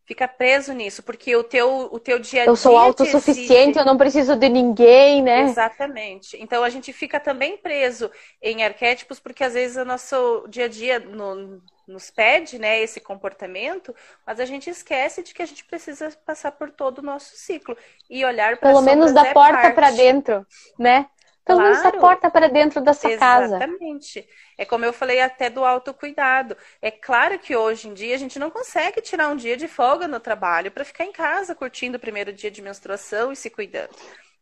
[0.06, 2.50] Fica preso nisso, porque o teu, o teu dia a dia.
[2.50, 5.42] Eu sou autossuficiente, eu não preciso de ninguém, né?
[5.42, 6.36] Exatamente.
[6.42, 8.10] Então a gente fica também preso
[8.42, 13.00] em arquétipos, porque às vezes o nosso dia a dia, no, nos pede, né, esse
[13.00, 13.94] comportamento,
[14.26, 17.76] mas a gente esquece de que a gente precisa passar por todo o nosso ciclo
[18.08, 20.46] e olhar para pelo menos da é porta para dentro,
[20.78, 21.06] né?
[21.44, 21.76] Pelo claro.
[21.76, 23.50] menos da porta para dentro da sua Exatamente.
[23.50, 23.56] casa.
[23.56, 24.28] Exatamente.
[24.56, 26.56] É como eu falei até do autocuidado.
[26.80, 30.08] É claro que hoje em dia a gente não consegue tirar um dia de folga
[30.08, 33.94] no trabalho para ficar em casa curtindo o primeiro dia de menstruação e se cuidando.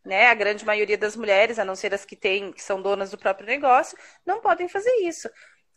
[0.04, 0.28] Né?
[0.28, 3.18] A grande maioria das mulheres, a não ser as que têm, que são donas do
[3.18, 5.28] próprio negócio, não podem fazer isso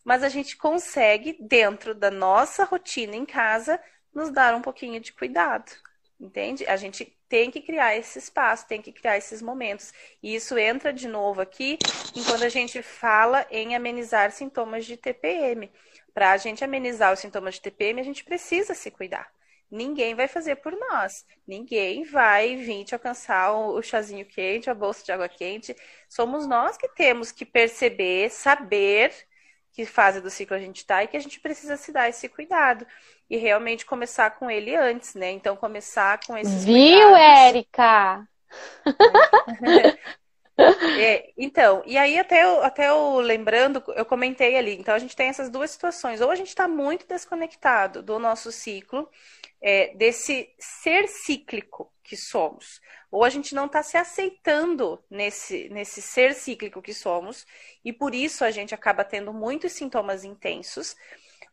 [0.06, 3.82] mas a gente consegue, dentro da nossa rotina em casa,
[4.14, 5.72] nos dar um pouquinho de cuidado.
[6.20, 6.66] Entende?
[6.66, 9.94] A gente tem que criar esse espaço, tem que criar esses momentos.
[10.24, 11.78] E isso entra de novo aqui
[12.26, 15.70] quando a gente fala em amenizar sintomas de TPM.
[16.14, 19.30] Para a gente amenizar os sintomas de TPM, a gente precisa se cuidar.
[19.70, 21.26] Ninguém vai fazer por nós.
[21.46, 25.76] Ninguém vai vir te alcançar o chazinho quente, a bolsa de água quente.
[26.08, 29.14] Somos nós que temos que perceber, saber
[29.76, 32.30] que fase do ciclo a gente está e que a gente precisa se dar esse
[32.30, 32.88] cuidado.
[33.30, 35.32] E realmente começar com ele antes, né?
[35.32, 37.16] Então, começar com esses Viu.
[37.16, 38.26] Érica?
[40.98, 45.16] É, então, e aí até eu, até eu lembrando, eu comentei ali, então a gente
[45.16, 46.22] tem essas duas situações.
[46.22, 49.10] Ou a gente está muito desconectado do nosso ciclo,
[49.62, 52.80] é, desse ser cíclico que somos.
[53.12, 57.46] Ou a gente não está se aceitando nesse, nesse ser cíclico que somos,
[57.84, 60.96] e por isso a gente acaba tendo muitos sintomas intensos.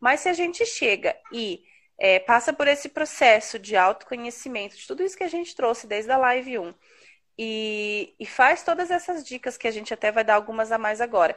[0.00, 1.62] Mas se a gente chega e
[1.98, 6.10] é, passa por esse processo de autoconhecimento, de tudo isso que a gente trouxe desde
[6.10, 6.74] a live 1,
[7.38, 11.00] e, e faz todas essas dicas que a gente até vai dar algumas a mais
[11.00, 11.36] agora,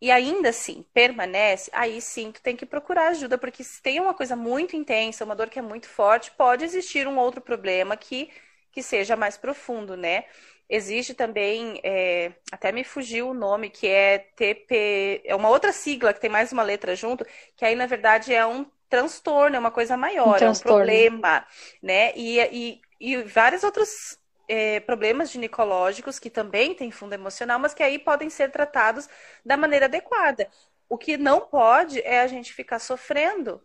[0.00, 4.14] e ainda assim permanece, aí sim tu tem que procurar ajuda, porque se tem uma
[4.14, 8.30] coisa muito intensa, uma dor que é muito forte, pode existir um outro problema que,
[8.72, 10.24] que seja mais profundo, né?
[10.68, 16.14] Existe também, é, até me fugiu o nome, que é TP, é uma outra sigla
[16.14, 19.70] que tem mais uma letra junto, que aí na verdade é um transtorno, é uma
[19.70, 21.46] coisa maior, um é um problema,
[21.82, 22.12] né?
[22.16, 24.18] E, e, e vários outros
[24.50, 29.08] é, problemas ginecológicos que também têm fundo emocional, mas que aí podem ser tratados
[29.46, 30.48] da maneira adequada.
[30.88, 33.62] O que não pode é a gente ficar sofrendo,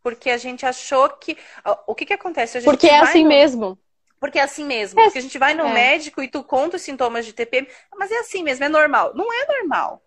[0.00, 1.36] porque a gente achou que.
[1.84, 2.62] O que, que acontece?
[2.62, 3.28] porque é assim no...
[3.28, 3.78] mesmo.
[4.20, 5.00] Porque é assim mesmo.
[5.00, 5.72] É, porque a gente vai no é.
[5.72, 7.66] médico e tu conta os sintomas de TPM,
[7.96, 9.12] mas é assim mesmo, é normal.
[9.16, 10.00] Não é normal.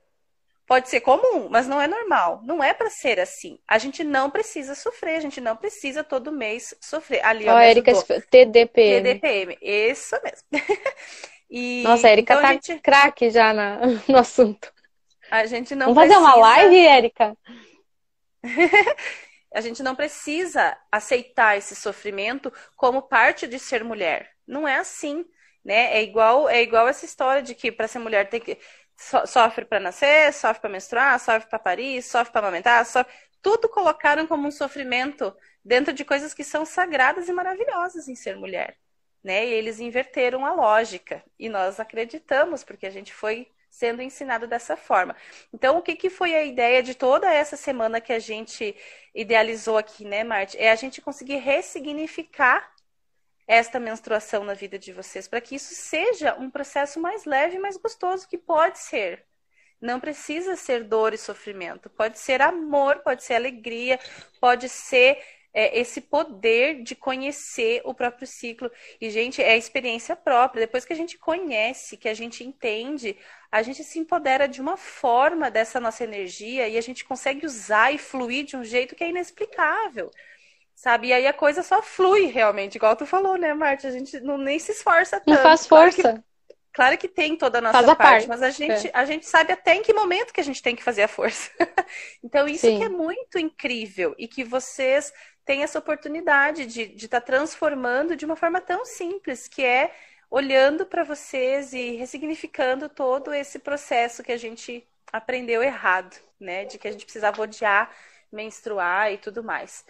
[0.74, 2.42] Pode ser comum, mas não é normal.
[2.44, 3.60] Não é para ser assim.
[3.68, 7.24] A gente não precisa sofrer, a gente não precisa todo mês sofrer.
[7.24, 7.92] Ali, ó, oh, Erika,
[8.32, 9.20] TDPM.
[9.20, 10.48] TDPM, isso mesmo.
[11.48, 12.80] e, Nossa, a Erika então tá gente...
[12.80, 14.74] craque já na, no assunto.
[15.30, 16.26] A gente não Vamos precisa...
[16.26, 17.38] fazer uma live, Erika?
[19.54, 24.32] a gente não precisa aceitar esse sofrimento como parte de ser mulher.
[24.48, 25.24] Não é assim,
[25.64, 25.96] né?
[25.96, 28.58] É igual, é igual essa história de que para ser mulher tem que
[28.96, 33.12] so, sofre para nascer, sofre para menstruar, sofre para parir, sofre para amamentar, sofre...
[33.42, 38.36] tudo colocaram como um sofrimento dentro de coisas que são sagradas e maravilhosas em ser
[38.38, 38.78] mulher,
[39.24, 39.46] né?
[39.46, 44.78] E eles inverteram a lógica e nós acreditamos porque a gente foi sendo ensinado dessa
[44.78, 45.16] forma.
[45.52, 48.76] Então, o que, que foi a ideia de toda essa semana que a gente
[49.16, 50.58] idealizou aqui, né, Marte?
[50.60, 52.72] É a gente conseguir ressignificar
[53.48, 57.60] esta menstruação na vida de vocês, para que isso seja um processo mais leve e
[57.60, 59.26] mais gostoso, que pode ser.
[59.82, 64.00] Não precisa ser dor e sofrimento, pode ser amor, pode ser alegria,
[64.40, 65.22] pode ser
[65.54, 68.72] é, esse poder de conhecer o próprio ciclo.
[69.00, 70.62] E, gente, é experiência própria.
[70.62, 73.18] Depois que a gente conhece, que a gente entende,
[73.52, 77.94] a gente se empodera de uma forma dessa nossa energia e a gente consegue usar
[77.94, 80.10] e fluir de um jeito que é inexplicável
[80.84, 81.08] sabe?
[81.08, 83.88] E aí a coisa só flui realmente, igual tu falou, né, Marta?
[83.88, 85.34] A gente não nem se esforça tanto.
[85.34, 86.02] Não faz força.
[86.02, 88.88] Claro que, claro que tem toda a nossa faz a parte, parte, mas a gente,
[88.90, 88.92] é.
[88.94, 91.50] a gente sabe até em que momento que a gente tem que fazer a força.
[92.22, 92.80] então, isso Sim.
[92.80, 95.14] que é muito incrível e que vocês
[95.46, 99.90] têm essa oportunidade de estar tá transformando de uma forma tão simples, que é
[100.30, 106.66] olhando para vocês e ressignificando todo esse processo que a gente aprendeu errado, né?
[106.66, 107.90] De que a gente precisava odiar
[108.34, 109.86] menstruar e tudo mais.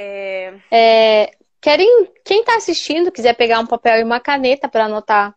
[0.00, 0.54] É...
[0.70, 5.34] É, querem, quem está assistindo, quiser pegar um papel e uma caneta para anotar.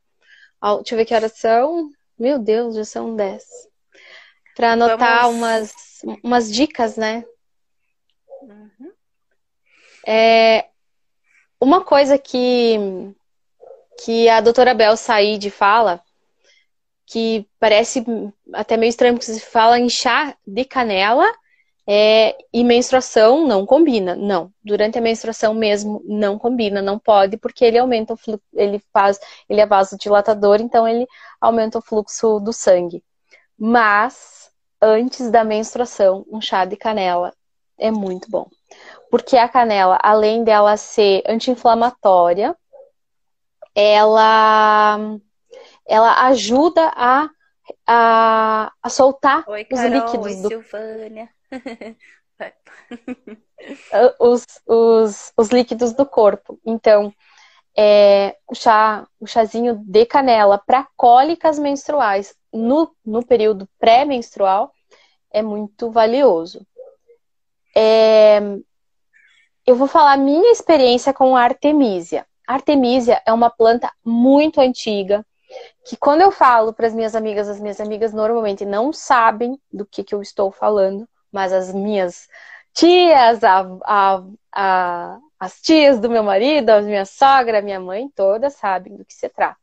[0.77, 1.89] Deixa eu ver que horas são.
[2.17, 3.43] Meu Deus, já são 10.
[4.55, 5.37] Para anotar Vamos...
[5.37, 5.73] umas,
[6.23, 7.25] umas dicas, né?
[8.43, 8.91] Uhum.
[10.05, 10.67] É,
[11.59, 12.77] uma coisa que,
[14.05, 16.03] que a doutora Bel Said fala,
[17.07, 18.05] que parece
[18.53, 21.25] até meio estranho, porque se fala em chá de canela
[21.87, 24.15] é, e menstruação não combina.
[24.15, 24.51] Não.
[24.63, 29.19] Durante a menstruação mesmo não combina, não pode, porque ele aumenta o fluxo, ele faz,
[29.49, 31.07] ele é vasodilatador, então ele
[31.39, 33.03] aumenta o fluxo do sangue.
[33.57, 37.33] Mas antes da menstruação, um chá de canela
[37.77, 38.47] é muito bom.
[39.09, 42.55] Porque a canela, além dela ser anti-inflamatória,
[43.75, 44.97] ela
[45.87, 47.29] ela ajuda a,
[47.85, 51.29] a, a soltar Oi, os Carol, líquidos oi, do Silvânia.
[54.19, 56.59] os, os, os líquidos do corpo.
[56.65, 57.13] Então,
[57.77, 64.71] é, o chá, o chazinho de canela para cólicas menstruais no, no período pré-menstrual
[65.31, 66.65] é muito valioso.
[67.75, 68.39] É,
[69.65, 72.25] eu vou falar minha experiência com a artemisia.
[72.47, 75.25] A artemisia é uma planta muito antiga,
[75.85, 79.85] que quando eu falo para as minhas amigas, as minhas amigas normalmente não sabem do
[79.85, 82.27] que, que eu estou falando, mas as minhas
[82.73, 88.09] tias, a, a, a, as tias do meu marido, a minha sogra, a minha mãe,
[88.15, 89.59] todas sabem do que se trata.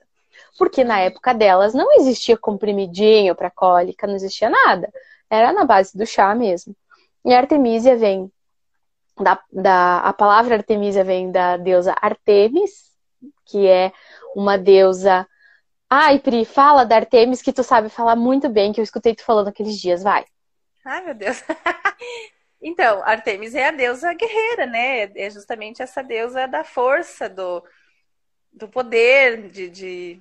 [0.59, 4.91] Porque na época delas não existia comprimidinho para cólica, não existia nada.
[5.31, 6.75] Era na base do chá mesmo.
[7.25, 8.31] E a Artemisia vem
[9.21, 12.93] da, da a palavra Artemisia vem da deusa Artemis,
[13.45, 13.93] que é
[14.35, 15.27] uma deusa
[15.91, 19.25] Ai, Pri, fala da Artemis que tu sabe falar muito bem, que eu escutei tu
[19.25, 20.25] falando aqueles dias, vai.
[20.89, 21.45] Ai, meu Deus.
[22.63, 25.03] então, Artemis é a deusa guerreira, né?
[25.15, 27.63] É justamente essa deusa da força, do,
[28.51, 30.21] do poder, de, de,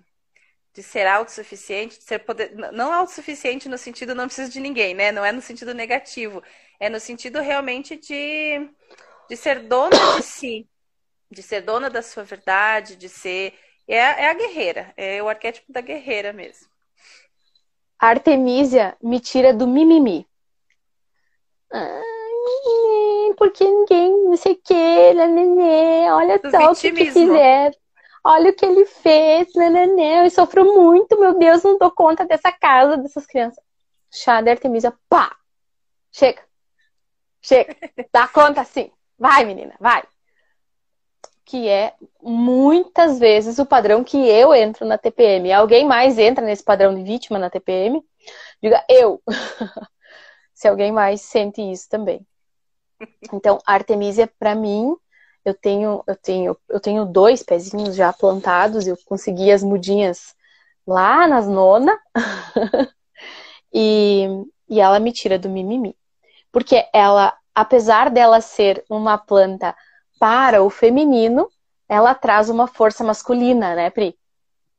[0.73, 2.53] de ser autossuficiente, de ser poder.
[2.73, 5.09] Não autossuficiente no sentido não precisa de ninguém, né?
[5.09, 6.43] Não é no sentido negativo.
[6.81, 8.69] É no sentido realmente de,
[9.29, 10.67] de ser dona de si,
[11.31, 13.53] de ser dona da sua verdade, de ser.
[13.87, 16.67] É, é a guerreira, é o arquétipo da guerreira mesmo.
[17.97, 20.26] Artemisia me tira do mimimi.
[21.71, 26.79] Ai, porque ninguém, não sei o que, nenê, olha Do só vitimismo.
[26.79, 27.75] o que, fizeram.
[28.23, 32.51] Olha o que ele fez, nenê, eu sofro muito, meu Deus, não dou conta dessa
[32.51, 33.63] casa, dessas crianças.
[34.11, 35.35] Chá de Artemisia, pá!
[36.11, 36.41] Chega!
[37.41, 37.75] Chega!
[38.11, 38.91] Dá conta assim!
[39.17, 40.03] Vai, menina, vai!
[41.47, 45.51] que é muitas vezes o padrão que eu entro na TPM.
[45.53, 48.03] Alguém mais entra nesse padrão de vítima na TPM?
[48.61, 49.21] Diga eu.
[50.57, 52.25] Se alguém mais sente isso também.
[53.31, 54.95] Então, a Artemisia, para mim,
[55.45, 60.35] eu tenho, eu tenho, eu tenho dois pezinhos já plantados, eu consegui as mudinhas
[60.85, 61.95] lá nas nona.
[63.71, 64.25] e,
[64.67, 65.95] e ela me tira do mimimi.
[66.51, 69.75] Porque ela, apesar dela ser uma planta
[70.19, 71.51] para o feminino,
[71.87, 74.17] ela traz uma força masculina, né, Pri?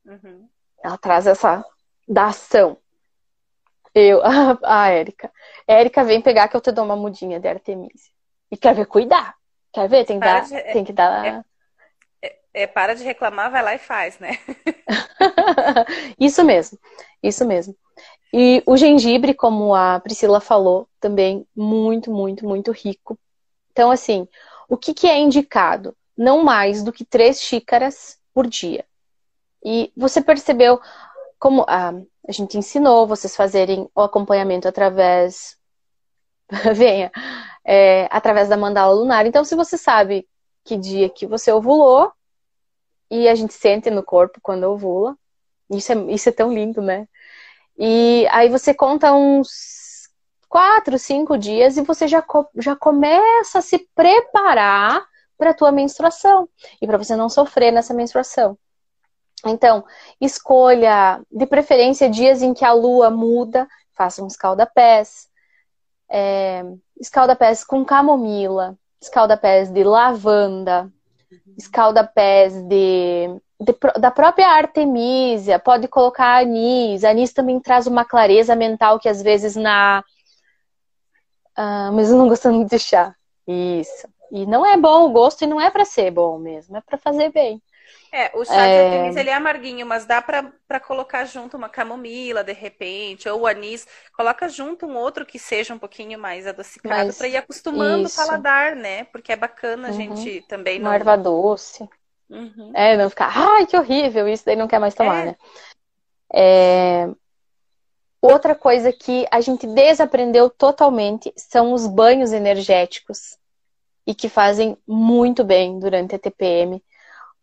[0.05, 0.45] Uhum.
[0.83, 1.63] Ela traz essa
[2.05, 2.77] da ação.
[3.99, 5.31] Eu, a, a Érica.
[5.67, 8.11] Érica, vem pegar que eu te dou uma mudinha de Artemisia.
[8.51, 9.35] E quer ver cuidar.
[9.71, 10.05] Quer ver?
[10.05, 10.41] Tem que dar.
[10.43, 11.25] De, tem que dar...
[11.25, 11.43] É,
[12.21, 14.39] é, é, para de reclamar, vai lá e faz, né?
[16.19, 16.79] isso mesmo.
[17.21, 17.75] Isso mesmo.
[18.33, 23.17] E o gengibre, como a Priscila falou, também muito, muito, muito rico.
[23.71, 24.27] Então, assim,
[24.67, 25.95] o que, que é indicado?
[26.17, 28.85] Não mais do que três xícaras por dia.
[29.63, 30.79] E você percebeu
[31.39, 31.89] como a,
[32.27, 35.57] a gente ensinou vocês fazerem o acompanhamento através.
[36.75, 37.11] venha,
[37.63, 39.25] é, através da mandala lunar.
[39.25, 40.27] Então, se você sabe
[40.63, 42.11] que dia que você ovulou,
[43.09, 45.17] e a gente sente no corpo quando ovula,
[45.69, 47.07] isso é, isso é tão lindo, né?
[47.77, 50.09] E aí você conta uns
[50.47, 52.23] quatro, cinco dias e você já,
[52.55, 55.05] já começa a se preparar
[55.37, 56.49] para a tua menstruação
[56.81, 58.57] e para você não sofrer nessa menstruação.
[59.45, 59.85] Então,
[60.19, 65.27] escolha, de preferência, dias em que a lua muda, faça um escalda-pés,
[66.09, 66.63] é,
[66.99, 70.91] escalda-pés com camomila, escalda-pés de lavanda,
[71.57, 77.03] escalda-pés de de, da própria Artemisia, pode colocar anis.
[77.03, 80.03] Anis também traz uma clareza mental que às vezes na.
[81.55, 83.13] Ah, mas eu não gosto muito de chá.
[83.45, 84.07] Isso.
[84.31, 86.97] E não é bom o gosto e não é para ser bom mesmo, é para
[86.97, 87.61] fazer bem.
[88.11, 88.67] É, o chá é...
[88.67, 93.41] de artemisia ele é amarguinho, mas dá para colocar junto uma camomila de repente, ou
[93.41, 93.87] o anis.
[94.15, 97.17] Coloca junto um outro que seja um pouquinho mais adocicado mas...
[97.17, 98.21] para ir acostumando Isso.
[98.21, 99.03] o paladar, né?
[99.05, 99.97] Porque é bacana a uhum.
[99.97, 100.79] gente também.
[100.79, 100.95] Uma não...
[100.95, 101.87] erva doce.
[102.29, 102.71] Uhum.
[102.75, 105.25] É, não ficar, ai, que horrível, isso daí não quer mais tomar, é.
[105.25, 105.35] né?
[106.31, 107.09] É...
[108.21, 113.37] Outra coisa que a gente desaprendeu totalmente são os banhos energéticos
[114.05, 116.83] e que fazem muito bem durante a TPM.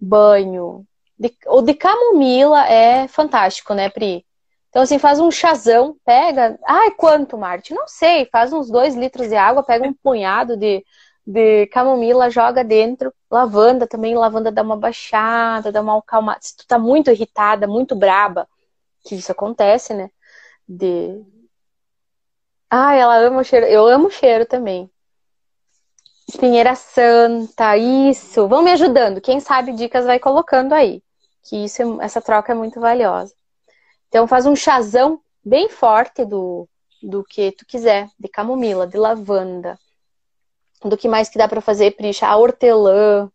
[0.01, 0.87] Banho.
[1.19, 1.35] De...
[1.47, 4.25] O de camomila é fantástico, né, Pri?
[4.69, 6.59] Então, assim, faz um chazão, pega.
[6.67, 7.73] Ai, quanto, Marte?
[7.73, 10.85] Não sei, faz uns dois litros de água, pega um punhado de,
[11.27, 13.13] de camomila, joga dentro.
[13.31, 16.41] Lavanda também, lavanda dá uma baixada, dá uma acalmada.
[16.43, 18.47] Se tu tá muito irritada, muito braba,
[19.05, 20.11] que isso acontece, né?
[20.69, 21.25] De.
[22.71, 23.67] Ah, ela ama o cheiro.
[23.67, 24.91] Eu amo o cheiro também.
[26.29, 28.49] Espinheira Santa, isso.
[28.49, 29.21] Vão me ajudando.
[29.21, 31.03] Quem sabe dicas vai colocando aí.
[31.45, 33.35] Que isso, é, essa troca é muito valiosa.
[34.09, 36.69] Então faz um chazão bem forte do,
[37.03, 39.79] do que tu quiser, de camomila, de lavanda,
[40.83, 42.27] do que mais que dá para fazer, Prisha?
[42.27, 43.31] A hortelã,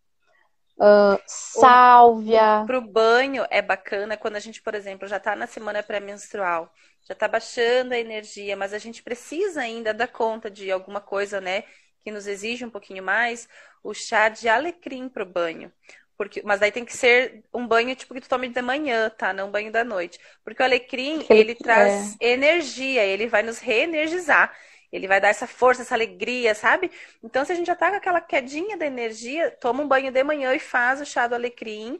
[0.77, 2.63] uh, sálvia.
[2.65, 6.71] Para o banho é bacana quando a gente, por exemplo, já está na semana pré-menstrual,
[7.07, 11.39] já está baixando a energia, mas a gente precisa ainda dar conta de alguma coisa,
[11.39, 11.63] né?
[12.03, 13.47] Que nos exige um pouquinho mais,
[13.83, 15.71] o chá de alecrim para o banho.
[16.17, 19.33] Porque, mas aí tem que ser um banho tipo que tu tome de manhã, tá?
[19.33, 20.19] Não um banho da noite.
[20.43, 22.33] Porque o alecrim, ele traz é.
[22.33, 24.55] energia, ele vai nos reenergizar.
[24.91, 26.91] Ele vai dar essa força, essa alegria, sabe?
[27.23, 30.23] Então, se a gente já tá com aquela quedinha da energia, toma um banho de
[30.23, 31.99] manhã e faz o chá do alecrim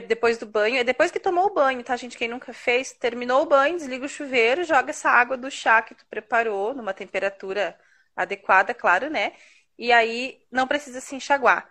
[0.00, 0.78] depois do banho.
[0.78, 2.16] É depois que tomou o banho, tá, gente?
[2.16, 5.94] Quem nunca fez, terminou o banho, desliga o chuveiro, joga essa água do chá que
[5.94, 7.78] tu preparou numa temperatura
[8.16, 9.32] adequada, claro, né?
[9.78, 11.68] E aí não precisa se enxaguar.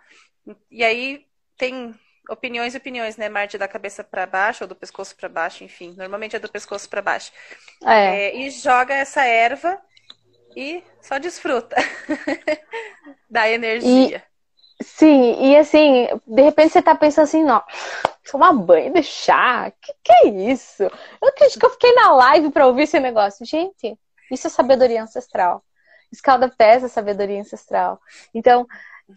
[0.70, 1.24] E aí
[1.56, 1.94] tem
[2.28, 5.94] opiniões e opiniões, né, Marte, da cabeça para baixo ou do pescoço para baixo, enfim,
[5.96, 7.32] normalmente é do pescoço para baixo.
[7.84, 8.26] É.
[8.26, 9.80] É, e joga essa erva
[10.56, 11.76] e só desfruta
[13.28, 14.22] da energia.
[14.80, 17.62] E, sim, e assim, de repente você tá pensando assim, não,
[18.30, 20.82] tomar banho, deixar, que que é isso?
[20.82, 23.44] Eu acredito que eu fiquei na live para ouvir esse negócio.
[23.44, 23.98] Gente,
[24.30, 25.62] isso é sabedoria ancestral.
[26.12, 28.00] Escalda pés é sabedoria ancestral.
[28.34, 28.66] Então,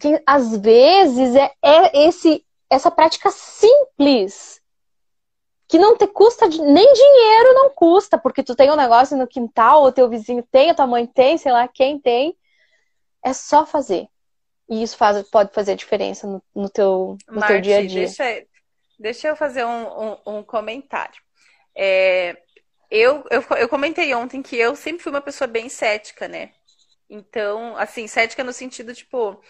[0.00, 4.60] que, às vezes é, é esse essa prática simples
[5.68, 9.82] que não te custa nem dinheiro não custa, porque tu tem um negócio no quintal,
[9.82, 12.36] o teu vizinho tem, a tua mãe tem, sei lá quem tem.
[13.24, 14.06] É só fazer.
[14.68, 18.06] E isso faz, pode fazer diferença no, no teu, no Marti, teu dia a dia.
[18.06, 18.46] Deixa,
[18.98, 21.20] deixa eu fazer um, um, um comentário.
[21.74, 22.36] É,
[22.90, 26.52] eu, eu, eu comentei ontem que eu sempre fui uma pessoa bem cética, né?
[27.08, 29.40] Então, assim, cética no sentido, tipo,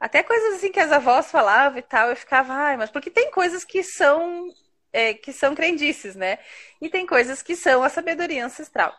[0.00, 3.30] Até coisas assim que as avós falavam e tal, eu ficava, ai, mas porque tem
[3.30, 4.48] coisas que são
[4.92, 6.38] é, que são crendices, né?
[6.80, 8.94] E tem coisas que são a sabedoria ancestral.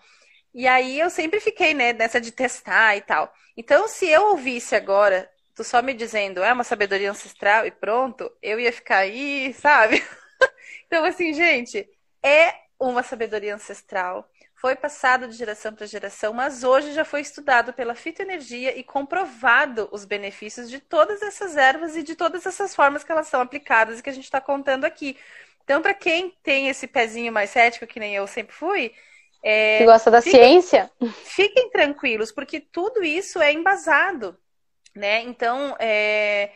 [0.54, 3.34] E aí eu sempre fiquei, né, nessa de testar e tal.
[3.58, 8.32] Então, se eu ouvisse agora, tu só me dizendo, é uma sabedoria ancestral e pronto,
[8.42, 10.04] eu ia ficar aí, sabe?
[10.88, 11.88] então, assim, gente,
[12.24, 14.30] é uma sabedoria ancestral.
[14.62, 19.90] Foi passado de geração para geração, mas hoje já foi estudado pela fitoenergia e comprovado
[19.92, 23.98] os benefícios de todas essas ervas e de todas essas formas que elas são aplicadas
[23.98, 25.18] e que a gente está contando aqui.
[25.64, 28.94] Então, para quem tem esse pezinho mais cético, que nem eu sempre fui,
[29.44, 30.92] é, que gosta da fiquem, ciência,
[31.26, 34.38] fiquem tranquilos, porque tudo isso é embasado,
[34.96, 35.22] né?
[35.22, 36.52] Então, é,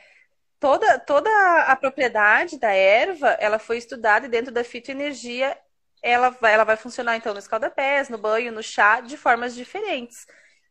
[0.60, 1.30] toda, toda
[1.64, 5.58] a propriedade da erva, ela foi estudada e dentro da fitoenergia,
[6.06, 10.28] ela vai, ela vai funcionar, então, no escaldapés, no banho, no chá, de formas diferentes.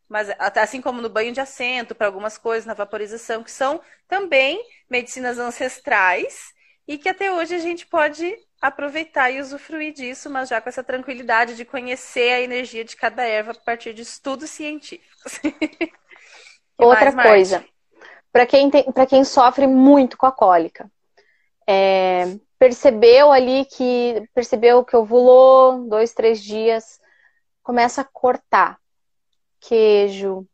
[0.09, 4.65] Mas assim como no banho de assento, para algumas coisas, na vaporização, que são também
[4.89, 6.55] medicinas ancestrais,
[6.87, 8.33] e que até hoje a gente pode
[8.63, 13.25] aproveitar e usufruir disso, mas já com essa tranquilidade de conhecer a energia de cada
[13.25, 15.41] erva a partir de estudos científicos.
[16.79, 17.65] Outra mais, coisa,
[18.33, 20.89] para quem, tem, quem sofre muito com a cólica,
[21.67, 27.01] é, percebeu ali que percebeu que ovulou dois, três dias,
[27.63, 28.79] começa a cortar
[29.61, 30.47] queijo,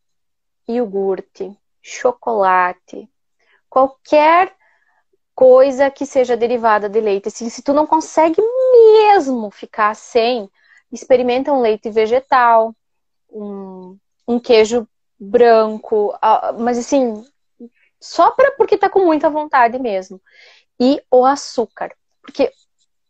[0.67, 3.09] iogurte, chocolate,
[3.69, 4.55] qualquer
[5.35, 7.27] coisa que seja derivada de leite.
[7.27, 10.49] Assim, se tu não consegue mesmo ficar sem,
[10.91, 12.75] experimenta um leite vegetal,
[13.29, 13.97] um,
[14.27, 14.87] um queijo
[15.19, 16.13] branco,
[16.59, 17.23] mas assim,
[18.01, 20.21] só pra, porque tá com muita vontade mesmo.
[20.79, 22.51] E o açúcar, porque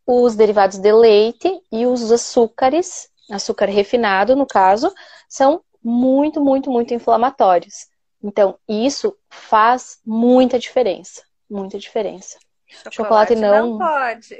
[0.05, 4.93] os derivados de leite e os açúcares, açúcar refinado no caso,
[5.27, 7.87] são muito, muito, muito inflamatórios.
[8.21, 12.39] Então, isso faz muita diferença muita diferença.
[12.89, 13.71] Chocolate, Chocolate não...
[13.71, 14.37] não pode.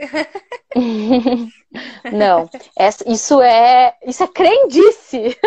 [2.16, 5.38] não, essa, isso é isso é crendice.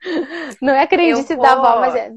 [0.60, 2.12] não é crendice vou, da avó, mas é.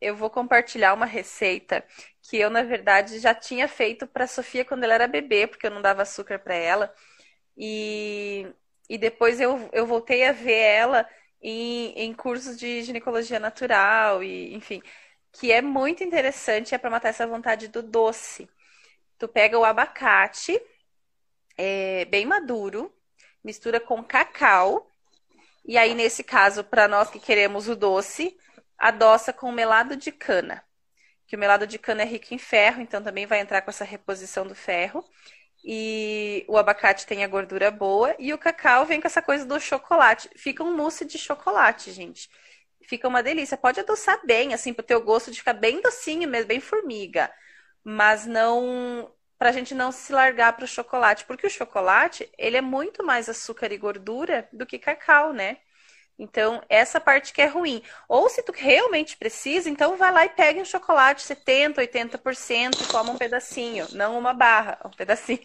[0.00, 1.84] Eu vou compartilhar uma receita
[2.22, 5.70] que eu na verdade já tinha feito para Sofia quando ela era bebê, porque eu
[5.70, 6.94] não dava açúcar para ela.
[7.56, 8.46] E,
[8.88, 11.08] e depois eu, eu voltei a ver ela
[11.42, 14.82] em, em cursos de ginecologia natural e enfim
[15.34, 18.48] que é muito interessante, é para matar essa vontade do doce.
[19.18, 20.60] Tu pega o abacate,
[21.56, 22.94] é, bem maduro,
[23.42, 24.88] mistura com cacau,
[25.66, 28.36] e aí, nesse caso, para nós que queremos o doce,
[28.78, 30.62] adoça com melado de cana.
[31.26, 33.84] Que o melado de cana é rico em ferro, então também vai entrar com essa
[33.84, 35.04] reposição do ferro.
[35.64, 39.58] E o abacate tem a gordura boa e o cacau vem com essa coisa do
[39.58, 40.28] chocolate.
[40.36, 42.28] Fica um mousse de chocolate, gente
[42.86, 43.56] fica uma delícia.
[43.56, 47.30] Pode adoçar bem, assim, pro teu gosto de ficar bem docinho mesmo, bem formiga.
[47.82, 53.04] Mas não pra gente não se largar pro chocolate, porque o chocolate, ele é muito
[53.04, 55.58] mais açúcar e gordura do que cacau, né?
[56.18, 57.82] Então, essa parte que é ruim.
[58.08, 62.86] Ou se tu realmente precisa, então vai lá e pega um chocolate 70, 80% e
[62.88, 65.40] toma um pedacinho, não uma barra, um pedacinho,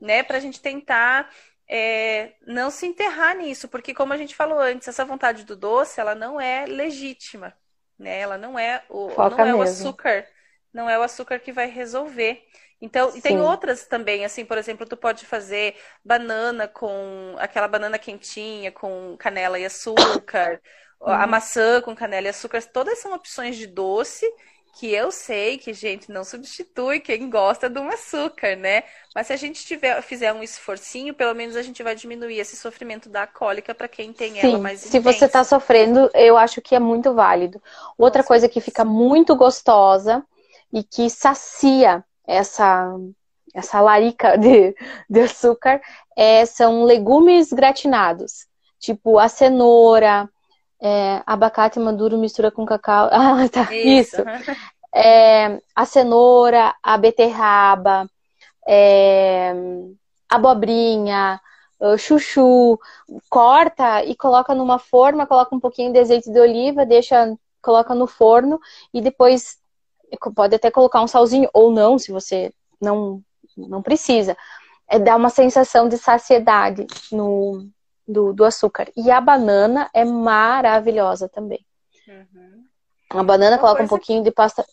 [0.00, 0.22] né?
[0.22, 1.30] Pra gente tentar
[1.68, 6.00] é, não se enterrar nisso, porque como a gente falou antes, essa vontade do doce,
[6.00, 7.54] ela não é legítima,
[7.98, 8.18] né?
[8.20, 10.26] Ela não é o, não é o açúcar,
[10.72, 12.42] não é o açúcar que vai resolver.
[12.80, 13.18] Então, Sim.
[13.18, 18.70] e tem outras também, assim, por exemplo, tu pode fazer banana com aquela banana quentinha
[18.70, 20.60] com canela e açúcar,
[21.00, 21.30] a uhum.
[21.30, 24.26] maçã com canela e açúcar, todas são opções de doce
[24.78, 28.84] que eu sei que, gente, não substitui quem gosta do açúcar, né?
[29.12, 32.56] Mas se a gente tiver, fizer um esforcinho, pelo menos a gente vai diminuir esse
[32.56, 36.62] sofrimento da cólica para quem tem Sim, ela mais se você está sofrendo, eu acho
[36.62, 37.60] que é muito válido.
[37.96, 40.24] Outra Nossa, coisa que fica muito gostosa
[40.72, 42.94] e que sacia essa
[43.54, 44.74] essa larica de,
[45.08, 45.80] de açúcar
[46.16, 48.46] é, são legumes gratinados,
[48.78, 50.28] tipo a cenoura,
[50.80, 53.08] é, abacate maduro mistura com cacau.
[53.12, 53.74] Ah, tá.
[53.74, 54.16] Isso.
[54.22, 54.24] Isso.
[54.94, 58.08] É, a cenoura, a beterraba,
[58.66, 59.52] é,
[60.26, 61.38] abobrinha,
[61.98, 62.80] chuchu,
[63.28, 68.06] corta e coloca numa forma, coloca um pouquinho de azeite de oliva, deixa, coloca no
[68.06, 68.58] forno
[68.92, 69.58] e depois
[70.34, 73.22] pode até colocar um salzinho ou não, se você não
[73.56, 74.36] não precisa.
[74.88, 77.68] É, dá uma sensação de saciedade no,
[78.06, 78.90] do, do açúcar.
[78.96, 81.64] E a banana é maravilhosa também.
[82.06, 82.64] Uhum.
[83.10, 84.30] A banana Uma coloca um pouquinho que...
[84.30, 84.64] de pasta.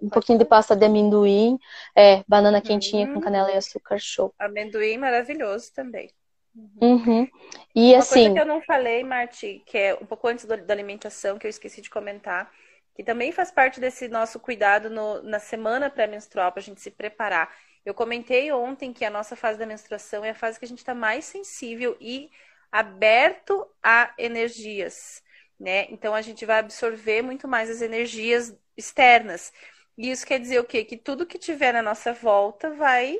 [0.00, 1.58] Um pouquinho de pasta de amendoim,
[1.96, 3.14] é, banana quentinha uhum.
[3.14, 4.32] com canela e açúcar, show.
[4.38, 6.10] Amendoim maravilhoso também.
[6.54, 6.94] Uhum.
[6.94, 7.28] uhum.
[7.74, 8.14] E Uma assim.
[8.14, 11.46] Coisa que eu não falei, Marti, que é um pouco antes do, da alimentação, que
[11.46, 12.52] eu esqueci de comentar,
[12.94, 16.90] que também faz parte desse nosso cuidado no, na semana pré-menstrual, para a gente se
[16.90, 17.54] preparar.
[17.84, 20.78] Eu comentei ontem que a nossa fase da menstruação é a fase que a gente
[20.78, 22.30] está mais sensível e
[22.72, 25.22] aberto a energias,
[25.58, 25.86] né?
[25.90, 29.52] Então a gente vai absorver muito mais as energias externas.
[29.96, 30.84] E isso quer dizer o quê?
[30.84, 33.18] Que tudo que tiver na nossa volta vai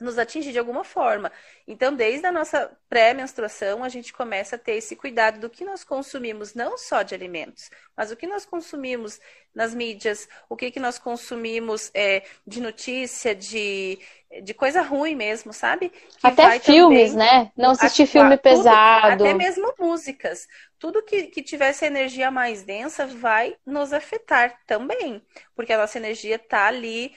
[0.00, 1.30] nos atingir de alguma forma.
[1.66, 5.84] Então, desde a nossa pré-menstruação, a gente começa a ter esse cuidado do que nós
[5.84, 9.20] consumimos, não só de alimentos, mas o que nós consumimos
[9.54, 13.98] nas mídias, o que, que nós consumimos é, de notícia, de,
[14.42, 15.90] de coisa ruim mesmo, sabe?
[15.90, 17.52] Que até filmes, também, né?
[17.56, 19.18] Não assistir filme pesado.
[19.18, 20.48] Tudo, até mesmo músicas.
[20.78, 25.22] Tudo que, que tivesse energia mais densa vai nos afetar também,
[25.54, 27.14] porque a nossa energia está ali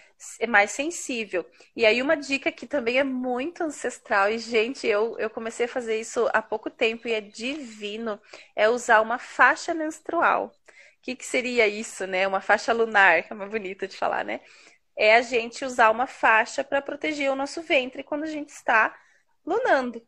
[0.48, 1.46] mais sensível.
[1.76, 5.70] E aí, uma dica que também é muito ancestral, e, gente, eu, eu comecei a
[5.70, 8.20] fazer isso há pouco tempo e é divino,
[8.56, 10.48] é usar uma faixa menstrual.
[10.48, 12.28] O que, que seria isso, né?
[12.28, 14.42] Uma faixa lunar, que é mais bonita de falar, né?
[14.96, 18.96] É a gente usar uma faixa para proteger o nosso ventre quando a gente está
[19.46, 20.02] lunando.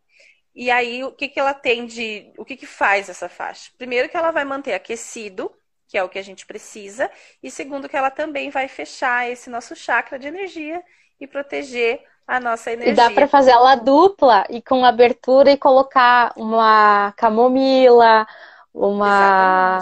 [0.55, 2.33] E aí, o que, que ela tem de.
[2.37, 3.71] O que, que faz essa faixa?
[3.77, 5.53] Primeiro, que ela vai manter aquecido
[5.89, 7.09] que é o que a gente precisa,
[7.41, 10.83] e segundo, que ela também vai fechar esse nosso chakra de energia
[11.19, 12.93] e proteger a nossa energia.
[12.93, 18.27] E dá para fazer ela dupla e com abertura e colocar uma camomila,
[18.71, 19.79] uma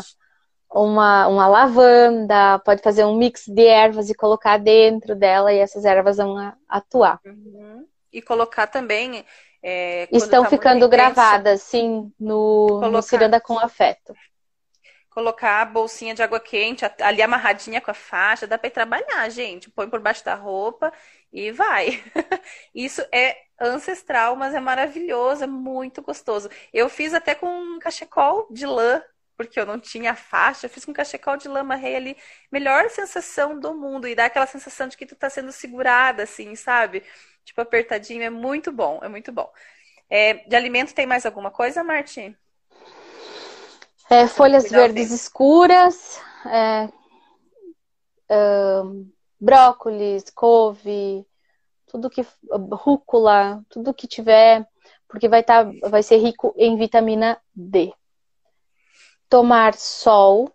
[0.70, 5.84] uma, uma lavanda, pode fazer um mix de ervas e colocar dentro dela e essas
[5.84, 7.20] ervas vão atuar.
[7.26, 7.86] Uhum.
[8.14, 9.26] E colocar também.
[9.62, 14.14] É, Estão tá ficando gravadas, sim, no, no Ciranda com Afeto
[15.18, 19.28] colocar a bolsinha de água quente ali amarradinha com a faixa, dá para ir trabalhar,
[19.30, 19.68] gente.
[19.68, 20.93] Põe por baixo da roupa
[21.34, 22.03] e vai.
[22.74, 26.49] Isso é ancestral, mas é maravilhoso, é muito gostoso.
[26.72, 29.01] Eu fiz até com um cachecol de lã,
[29.36, 32.18] porque eu não tinha faixa, fiz com um cachecol de lã, amarrei ali.
[32.51, 34.07] Melhor sensação do mundo.
[34.07, 37.01] E dá aquela sensação de que tu tá sendo segurada, assim, sabe?
[37.43, 38.22] Tipo, apertadinho.
[38.22, 39.51] É muito bom, é muito bom.
[40.09, 42.36] É, de alimento tem mais alguma coisa, Martim?
[44.10, 46.89] É, folhas verdes escuras, é,
[49.39, 51.26] brócolis, couve,
[51.88, 52.26] tudo que
[52.72, 54.68] rúcula, tudo que tiver,
[55.08, 57.93] porque vai tá, vai ser rico em vitamina D.
[59.30, 60.49] Tomar sol,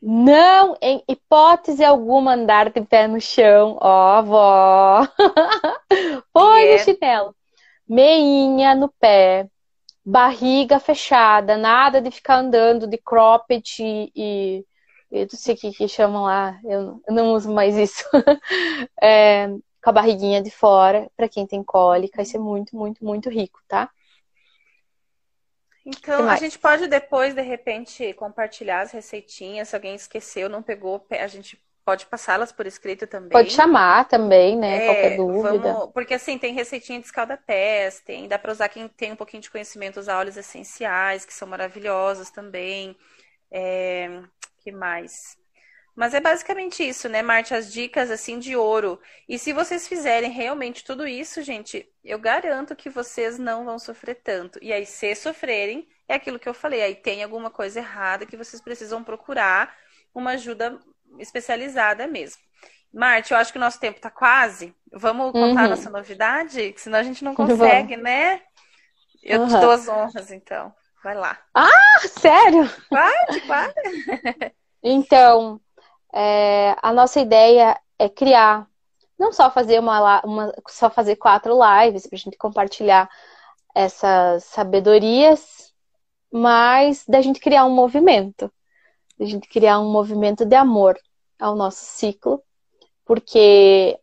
[0.00, 5.08] não em hipótese alguma andar de pé no chão, ó, avó.
[6.32, 6.78] Põe yeah.
[6.78, 7.36] no chinelo.
[7.88, 9.48] Meinha no pé,
[10.08, 13.82] barriga fechada, nada de ficar andando de cropped
[14.16, 14.64] e,
[15.10, 18.04] eu não sei o que, que chamam lá, eu, eu não uso mais isso.
[19.02, 23.28] é, com a barriguinha de fora, para quem tem cólica, isso é muito, muito, muito
[23.28, 23.90] rico, tá?
[25.84, 29.68] Então, a gente pode depois, de repente, compartilhar as receitinhas.
[29.68, 33.30] Se alguém esqueceu, não pegou, a gente Pode passá-las por escrito também.
[33.30, 34.76] Pode chamar também, né?
[34.76, 35.72] É, Qualquer dúvida.
[35.72, 35.92] Vamos...
[35.94, 38.28] Porque assim, tem receitinha de escalda-pés, tem...
[38.28, 42.28] dá para usar quem tem um pouquinho de conhecimento, usar óleos essenciais, que são maravilhosos
[42.28, 42.94] também.
[43.50, 44.20] É...
[44.62, 45.38] que mais?
[45.96, 47.54] Mas é basicamente isso, né, Marte?
[47.54, 49.00] As dicas assim de ouro.
[49.26, 54.16] E se vocês fizerem realmente tudo isso, gente, eu garanto que vocês não vão sofrer
[54.16, 54.58] tanto.
[54.60, 56.82] E aí, se sofrerem, é aquilo que eu falei.
[56.82, 59.74] Aí tem alguma coisa errada que vocês precisam procurar
[60.14, 60.78] uma ajuda
[61.18, 62.42] especializada mesmo.
[62.92, 64.74] Marte, eu acho que o nosso tempo está quase.
[64.92, 65.70] Vamos contar uhum.
[65.70, 66.74] nossa novidade?
[66.78, 68.04] Senão a gente não consegue, Vamos.
[68.04, 68.40] né?
[69.22, 69.48] Eu uhum.
[69.48, 70.72] te dou as honras, então.
[71.02, 71.38] Vai lá.
[71.54, 72.68] Ah, sério?
[72.88, 74.54] Pode, pode.
[74.82, 75.60] então,
[76.12, 78.66] é, a nossa ideia é criar,
[79.18, 83.08] não só fazer uma, uma só fazer quatro lives para a gente compartilhar
[83.74, 85.72] essas sabedorias,
[86.32, 88.52] mas da gente criar um movimento
[89.20, 90.98] a gente criar um movimento de amor
[91.38, 92.42] ao nosso ciclo,
[93.04, 93.98] porque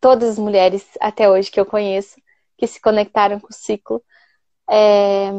[0.00, 2.20] todas as mulheres até hoje que eu conheço
[2.56, 4.02] que se conectaram com o ciclo
[4.68, 5.30] é,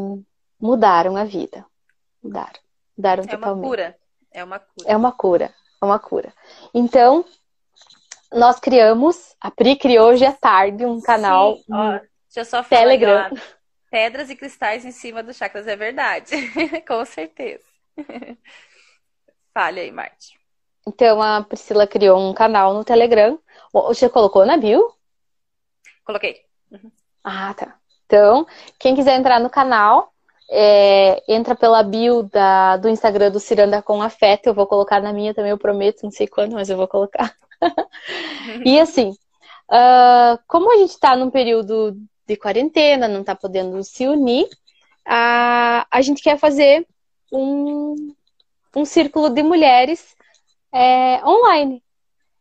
[0.59, 1.65] mudaram a vida,
[2.21, 2.59] mudaram,
[2.97, 3.63] mudaram é totalmente.
[3.63, 3.97] Uma cura.
[4.31, 4.85] É uma cura.
[4.87, 6.33] É uma cura, é uma cura.
[6.73, 7.25] Então
[8.31, 12.63] nós criamos, a Pri criou hoje à tarde um canal Sim, ó, deixa eu só
[12.63, 13.29] falar Telegram.
[13.89, 16.31] Pedras e cristais em cima dos chakras, é verdade.
[16.87, 17.65] Com certeza.
[19.53, 20.39] Fale aí, Marte.
[20.87, 23.37] Então, a Priscila criou um canal no Telegram.
[23.71, 24.93] Você colocou na bio?
[26.03, 26.41] Coloquei.
[26.71, 26.91] Uhum.
[27.23, 27.75] Ah, tá.
[28.05, 28.45] Então,
[28.79, 30.11] quem quiser entrar no canal,
[30.49, 34.47] é, entra pela bio da, do Instagram do Ciranda com Afeto.
[34.47, 37.33] Eu vou colocar na minha também, eu prometo, não sei quando, mas eu vou colocar.
[38.65, 41.95] e assim, uh, como a gente está num período
[42.27, 44.47] de quarentena, não está podendo se unir,
[45.05, 46.85] a, a gente quer fazer
[47.31, 48.13] um,
[48.75, 50.15] um círculo de mulheres
[50.73, 51.83] é, online.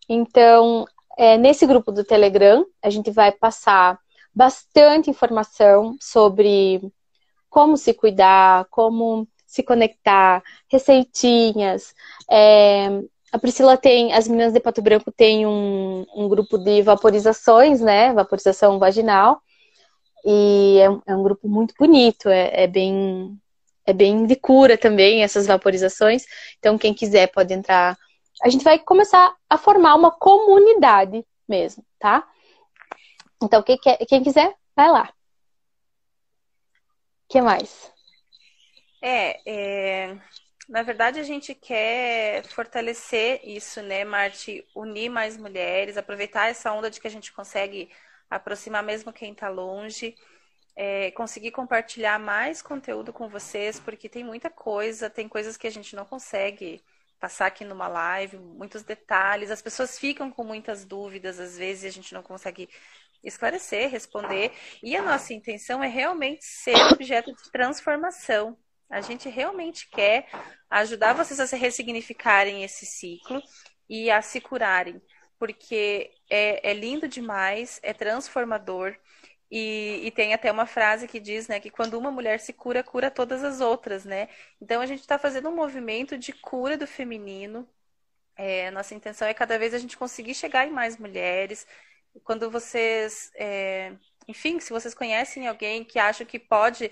[0.08, 0.84] Então,
[1.18, 3.98] é, nesse grupo do Telegram, a gente vai passar
[4.34, 6.80] bastante informação sobre
[7.48, 11.92] como se cuidar, como se conectar, receitinhas.
[12.30, 12.88] É,
[13.32, 18.12] a Priscila tem, as meninas de Pato Branco têm um, um grupo de vaporizações, né?
[18.12, 19.40] Vaporização vaginal.
[20.24, 23.38] E é, é um grupo muito bonito, é, é, bem
[23.86, 26.24] é bem de cura também essas vaporizações.
[26.58, 27.96] Então, quem quiser pode entrar.
[28.42, 32.26] A gente vai começar a formar uma comunidade mesmo, tá?
[33.42, 35.12] Então, quem, quer, quem quiser, vai lá.
[37.24, 37.92] O que mais?
[39.02, 40.18] É, é,
[40.68, 44.66] na verdade a gente quer fortalecer isso, né, Marte?
[44.74, 47.90] Unir mais mulheres, aproveitar essa onda de que a gente consegue
[48.28, 50.14] aproximar mesmo quem está longe.
[50.82, 55.70] É, conseguir compartilhar mais conteúdo com vocês, porque tem muita coisa, tem coisas que a
[55.70, 56.82] gente não consegue
[57.20, 61.92] passar aqui numa live, muitos detalhes, as pessoas ficam com muitas dúvidas, às vezes a
[61.94, 62.66] gente não consegue
[63.22, 64.52] esclarecer, responder,
[64.82, 68.56] e a nossa intenção é realmente ser objeto de transformação.
[68.88, 70.28] A gente realmente quer
[70.70, 73.42] ajudar vocês a se ressignificarem esse ciclo
[73.86, 74.98] e a se curarem,
[75.38, 78.96] porque é, é lindo demais, é transformador.
[79.50, 82.84] E, e, tem até uma frase que diz, né, que quando uma mulher se cura,
[82.84, 84.28] cura todas as outras, né?
[84.60, 87.68] Então a gente está fazendo um movimento de cura do feminino.
[88.36, 91.66] É, nossa intenção é cada vez a gente conseguir chegar em mais mulheres.
[92.24, 93.92] Quando vocês, é,
[94.28, 96.90] enfim, se vocês conhecem alguém que acha que pode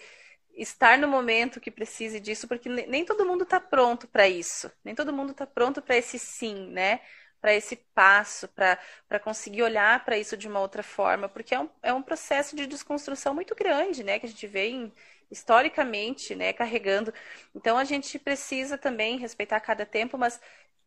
[0.55, 4.95] estar no momento que precise disso, porque nem todo mundo está pronto para isso, nem
[4.95, 7.01] todo mundo está pronto para esse sim, né?
[7.41, 11.71] Para esse passo, para conseguir olhar para isso de uma outra forma, porque é um,
[11.83, 14.19] é um processo de desconstrução muito grande, né?
[14.19, 14.93] Que a gente vem
[15.31, 17.13] historicamente, né, carregando.
[17.55, 20.41] Então a gente precisa também respeitar cada tempo, mas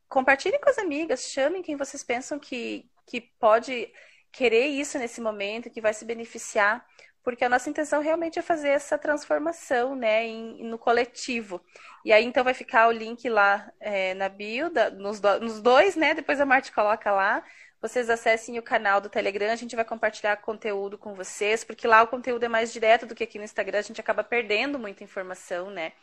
[0.10, 3.91] compartilhem com as amigas, chamem quem vocês pensam que, que pode
[4.32, 6.86] querer isso nesse momento, que vai se beneficiar,
[7.24, 11.62] porque a nossa intenção realmente é fazer essa transformação, né, em, no coletivo.
[12.04, 15.62] E aí, então, vai ficar o link lá é, na bio, da, nos, do, nos,
[15.62, 17.44] dois, né, depois a Marte coloca lá.
[17.80, 22.02] Vocês acessem o canal do Telegram, a gente vai compartilhar conteúdo com vocês, porque lá
[22.04, 25.04] o conteúdo é mais direto do que aqui no Instagram, a gente acaba perdendo muita
[25.04, 25.94] informação, né.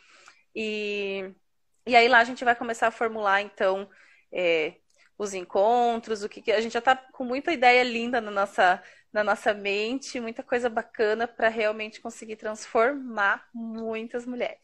[0.55, 1.31] E,
[1.85, 3.89] e aí lá a gente vai começar a formular, então,
[4.31, 4.75] é,
[5.17, 9.23] os encontros, o que, a gente já está com muita ideia linda na nossa na
[9.23, 14.59] nossa mente, muita coisa bacana para realmente conseguir transformar muitas mulheres.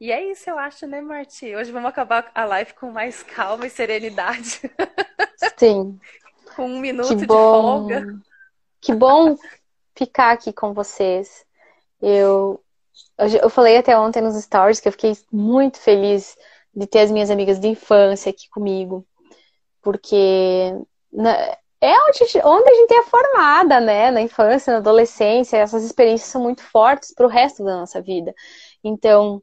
[0.00, 1.54] E é isso, eu acho, né, Marti?
[1.54, 4.60] Hoje vamos acabar a live com mais calma e serenidade.
[5.56, 5.98] Sim.
[6.56, 8.18] com um minuto que de folga.
[8.80, 9.36] Que bom
[9.94, 11.44] ficar aqui com vocês.
[12.00, 12.60] Eu,
[13.40, 16.36] eu falei até ontem nos stories que eu fiquei muito feliz
[16.74, 19.06] de ter as minhas amigas de infância aqui comigo.
[19.80, 20.74] Porque
[21.82, 24.12] é onde, onde a gente é formada, né?
[24.12, 28.32] Na infância, na adolescência, essas experiências são muito fortes para o resto da nossa vida.
[28.84, 29.42] Então,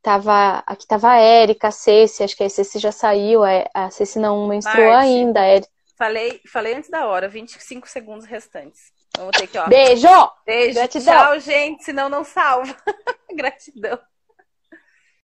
[0.00, 3.42] tava, aqui tava a Érica, a Ceci, acho que a Ceci já saiu,
[3.74, 5.44] a Ceci não menstruou Marte, ainda.
[5.44, 5.60] É...
[5.98, 8.92] Falei, falei antes da hora, 25 segundos restantes.
[9.16, 9.66] Vamos ter que, ó.
[9.66, 10.08] Beijo!
[10.46, 10.74] Beijo!
[10.74, 11.14] Gratidão.
[11.14, 12.76] Tchau, gente, senão não salva.
[13.34, 13.98] Gratidão.